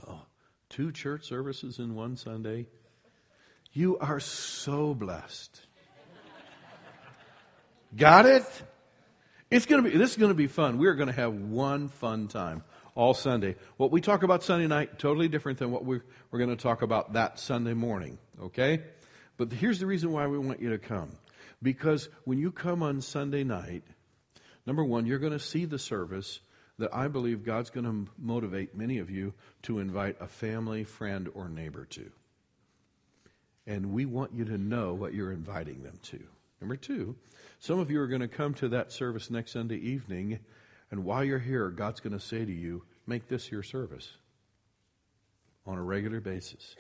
Oh, 0.07 0.21
two 0.69 0.91
church 0.91 1.25
services 1.25 1.79
in 1.79 1.95
one 1.95 2.17
Sunday. 2.17 2.67
You 3.73 3.97
are 3.99 4.19
so 4.19 4.93
blessed. 4.93 5.59
Got 7.95 8.25
it? 8.25 8.45
It's 9.51 9.67
going 9.67 9.83
to 9.83 9.89
be, 9.89 9.95
this 9.95 10.11
is 10.11 10.17
going 10.17 10.31
to 10.31 10.35
be 10.35 10.47
fun. 10.47 10.79
We're 10.79 10.95
going 10.95 11.09
to 11.09 11.15
have 11.15 11.33
one 11.33 11.89
fun 11.89 12.27
time 12.27 12.63
all 12.95 13.13
Sunday. 13.13 13.55
What 13.77 13.91
we 13.91 14.01
talk 14.01 14.23
about 14.23 14.43
Sunday 14.43 14.67
night, 14.67 14.97
totally 14.97 15.27
different 15.27 15.59
than 15.59 15.71
what 15.71 15.85
we're, 15.85 16.03
we're 16.31 16.39
going 16.39 16.55
to 16.55 16.61
talk 16.61 16.81
about 16.81 17.13
that 17.13 17.39
Sunday 17.39 17.73
morning, 17.73 18.17
okay? 18.41 18.81
But 19.37 19.51
here's 19.51 19.79
the 19.79 19.85
reason 19.85 20.11
why 20.11 20.27
we 20.27 20.37
want 20.37 20.61
you 20.61 20.69
to 20.71 20.77
come. 20.77 21.09
Because 21.61 22.09
when 22.25 22.37
you 22.37 22.51
come 22.51 22.83
on 22.83 23.01
Sunday 23.01 23.43
night, 23.43 23.83
number 24.65 24.83
one, 24.83 25.05
you're 25.05 25.19
going 25.19 25.33
to 25.33 25.39
see 25.39 25.65
the 25.65 25.79
service 25.79 26.39
that 26.79 26.93
I 26.93 27.07
believe 27.07 27.45
God's 27.45 27.69
going 27.69 27.85
to 27.85 28.11
motivate 28.17 28.75
many 28.75 28.99
of 28.99 29.09
you 29.09 29.33
to 29.63 29.79
invite 29.79 30.17
a 30.19 30.27
family, 30.27 30.83
friend, 30.83 31.29
or 31.33 31.47
neighbor 31.47 31.85
to. 31.91 32.11
And 33.65 33.93
we 33.93 34.05
want 34.05 34.33
you 34.33 34.43
to 34.45 34.57
know 34.57 34.93
what 34.93 35.13
you're 35.13 35.31
inviting 35.31 35.83
them 35.83 35.97
to. 36.03 36.19
Number 36.59 36.75
two, 36.75 37.15
some 37.59 37.79
of 37.79 37.91
you 37.91 38.01
are 38.01 38.07
going 38.07 38.21
to 38.21 38.27
come 38.27 38.53
to 38.55 38.69
that 38.69 38.91
service 38.91 39.29
next 39.29 39.51
Sunday 39.51 39.77
evening, 39.77 40.39
and 40.91 41.05
while 41.05 41.23
you're 41.23 41.39
here, 41.39 41.69
God's 41.69 41.99
going 41.99 42.13
to 42.13 42.19
say 42.19 42.43
to 42.43 42.51
you, 42.51 42.83
make 43.07 43.27
this 43.27 43.51
your 43.51 43.63
service 43.63 44.11
on 45.65 45.77
a 45.77 45.81
regular 45.81 46.19
basis. 46.19 46.75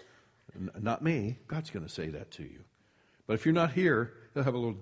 Not 0.79 1.01
me, 1.01 1.39
God's 1.47 1.69
going 1.69 1.85
to 1.85 1.91
say 1.91 2.09
that 2.09 2.31
to 2.31 2.43
you. 2.43 2.63
But 3.25 3.33
if 3.33 3.45
you're 3.45 3.53
not 3.53 3.71
here, 3.71 4.13
they'll 4.33 4.43
have 4.43 4.53
a 4.53 4.57
little 4.57 4.77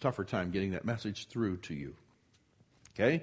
tougher 0.00 0.24
time 0.24 0.50
getting 0.50 0.72
that 0.72 0.84
message 0.84 1.28
through 1.28 1.58
to 1.58 1.74
you. 1.74 1.94
Okay? 2.94 3.22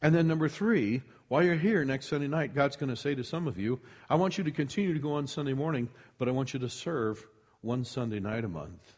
And 0.00 0.14
then 0.14 0.28
number 0.28 0.48
three, 0.48 1.02
while 1.28 1.42
you're 1.42 1.56
here 1.56 1.84
next 1.84 2.08
Sunday 2.08 2.28
night, 2.28 2.54
God's 2.54 2.76
going 2.76 2.90
to 2.90 2.96
say 2.96 3.14
to 3.14 3.24
some 3.24 3.48
of 3.48 3.58
you, 3.58 3.80
I 4.08 4.14
want 4.14 4.38
you 4.38 4.44
to 4.44 4.50
continue 4.50 4.94
to 4.94 5.00
go 5.00 5.14
on 5.14 5.26
Sunday 5.26 5.54
morning, 5.54 5.88
but 6.18 6.28
I 6.28 6.30
want 6.30 6.54
you 6.54 6.60
to 6.60 6.68
serve 6.68 7.26
one 7.60 7.84
Sunday 7.84 8.20
night 8.20 8.44
a 8.44 8.48
month 8.48 8.94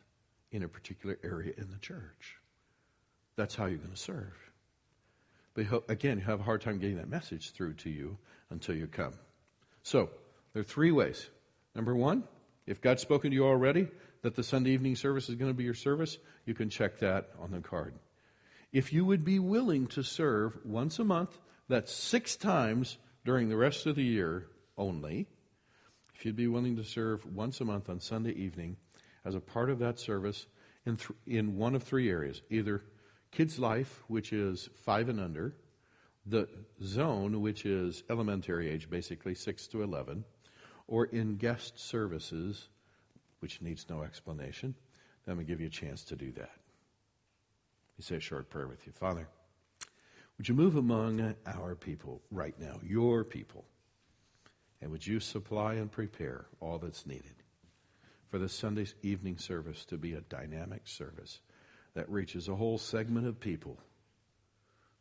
in 0.52 0.62
a 0.62 0.68
particular 0.68 1.18
area 1.24 1.52
in 1.56 1.70
the 1.70 1.78
church. 1.78 2.36
That's 3.36 3.54
how 3.54 3.66
you're 3.66 3.78
going 3.78 3.90
to 3.90 3.96
serve. 3.96 4.36
But 5.54 5.84
again, 5.88 6.18
you 6.18 6.24
have 6.24 6.40
a 6.40 6.44
hard 6.44 6.60
time 6.60 6.78
getting 6.78 6.98
that 6.98 7.08
message 7.08 7.52
through 7.52 7.74
to 7.74 7.90
you 7.90 8.18
until 8.50 8.74
you 8.74 8.86
come. 8.86 9.14
So, 9.82 10.10
there 10.52 10.60
are 10.60 10.64
three 10.64 10.92
ways. 10.92 11.28
Number 11.74 11.94
one, 11.94 12.24
if 12.66 12.80
God's 12.80 13.02
spoken 13.02 13.30
to 13.30 13.34
you 13.34 13.44
already 13.44 13.88
that 14.22 14.34
the 14.34 14.42
Sunday 14.42 14.70
evening 14.70 14.96
service 14.96 15.28
is 15.28 15.36
going 15.36 15.50
to 15.50 15.56
be 15.56 15.64
your 15.64 15.74
service, 15.74 16.18
you 16.44 16.54
can 16.54 16.68
check 16.68 16.98
that 16.98 17.30
on 17.40 17.50
the 17.50 17.60
card. 17.60 17.94
If 18.72 18.92
you 18.92 19.04
would 19.04 19.24
be 19.24 19.38
willing 19.38 19.86
to 19.88 20.02
serve 20.02 20.58
once 20.64 20.98
a 20.98 21.04
month, 21.04 21.38
that's 21.68 21.92
six 21.92 22.36
times 22.36 22.98
during 23.24 23.48
the 23.48 23.56
rest 23.56 23.86
of 23.86 23.96
the 23.96 24.04
year 24.04 24.46
only, 24.76 25.26
if 26.14 26.24
you'd 26.24 26.36
be 26.36 26.48
willing 26.48 26.76
to 26.76 26.84
serve 26.84 27.24
once 27.34 27.60
a 27.60 27.64
month 27.64 27.88
on 27.88 28.00
Sunday 28.00 28.32
evening 28.32 28.76
as 29.24 29.34
a 29.34 29.40
part 29.40 29.70
of 29.70 29.78
that 29.78 29.98
service 29.98 30.46
in, 30.86 30.96
th- 30.96 31.10
in 31.26 31.56
one 31.56 31.74
of 31.74 31.82
three 31.82 32.10
areas 32.10 32.42
either 32.50 32.82
kids' 33.30 33.58
life, 33.58 34.02
which 34.08 34.32
is 34.32 34.68
five 34.84 35.08
and 35.08 35.20
under, 35.20 35.54
the 36.26 36.48
zone, 36.82 37.40
which 37.40 37.64
is 37.64 38.02
elementary 38.10 38.68
age, 38.68 38.90
basically 38.90 39.34
six 39.34 39.66
to 39.68 39.82
11, 39.82 40.24
or 40.90 41.06
in 41.06 41.36
guest 41.36 41.78
services, 41.78 42.68
which 43.38 43.62
needs 43.62 43.86
no 43.88 44.02
explanation, 44.02 44.74
then 45.24 45.36
we 45.36 45.44
give 45.44 45.60
you 45.60 45.68
a 45.68 45.70
chance 45.70 46.04
to 46.04 46.16
do 46.16 46.32
that. 46.32 46.50
You 47.96 48.02
say 48.02 48.16
a 48.16 48.20
short 48.20 48.50
prayer 48.50 48.66
with 48.66 48.86
you. 48.86 48.92
Father, 48.92 49.28
would 50.36 50.48
you 50.48 50.54
move 50.54 50.74
among 50.74 51.34
our 51.46 51.76
people 51.76 52.20
right 52.30 52.58
now, 52.58 52.80
your 52.82 53.24
people? 53.24 53.64
And 54.82 54.90
would 54.90 55.06
you 55.06 55.20
supply 55.20 55.74
and 55.74 55.92
prepare 55.92 56.46
all 56.58 56.78
that's 56.78 57.06
needed 57.06 57.34
for 58.28 58.38
the 58.38 58.48
Sunday 58.48 58.86
evening 59.02 59.38
service 59.38 59.84
to 59.84 59.96
be 59.96 60.14
a 60.14 60.22
dynamic 60.22 60.88
service 60.88 61.40
that 61.94 62.10
reaches 62.10 62.48
a 62.48 62.56
whole 62.56 62.78
segment 62.78 63.26
of 63.26 63.38
people 63.38 63.78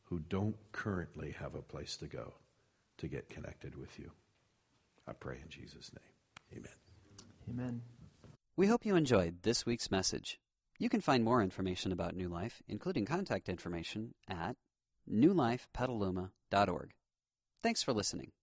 who 0.04 0.20
don't 0.20 0.58
currently 0.72 1.32
have 1.40 1.56
a 1.56 1.62
place 1.62 1.98
to 1.98 2.08
go 2.08 2.34
to 2.98 3.08
get 3.08 3.30
connected 3.30 3.76
with 3.76 3.98
you? 3.98 4.12
I 5.10 5.14
pray 5.14 5.40
in 5.44 5.50
Jesus' 5.50 5.92
name. 5.92 6.60
Amen. 6.60 6.72
Amen. 7.50 7.82
We 8.56 8.68
hope 8.68 8.86
you 8.86 8.96
enjoyed 8.96 9.42
this 9.42 9.66
week's 9.66 9.90
message. 9.90 10.40
You 10.78 10.88
can 10.88 11.02
find 11.02 11.24
more 11.24 11.42
information 11.42 11.92
about 11.92 12.16
New 12.16 12.30
Life, 12.30 12.62
including 12.68 13.06
contact 13.06 13.50
information, 13.50 14.14
at 14.30 14.56
newlifepetaluma.org. 15.12 16.92
Thanks 17.64 17.84
for 17.84 17.94
listening. 17.94 18.32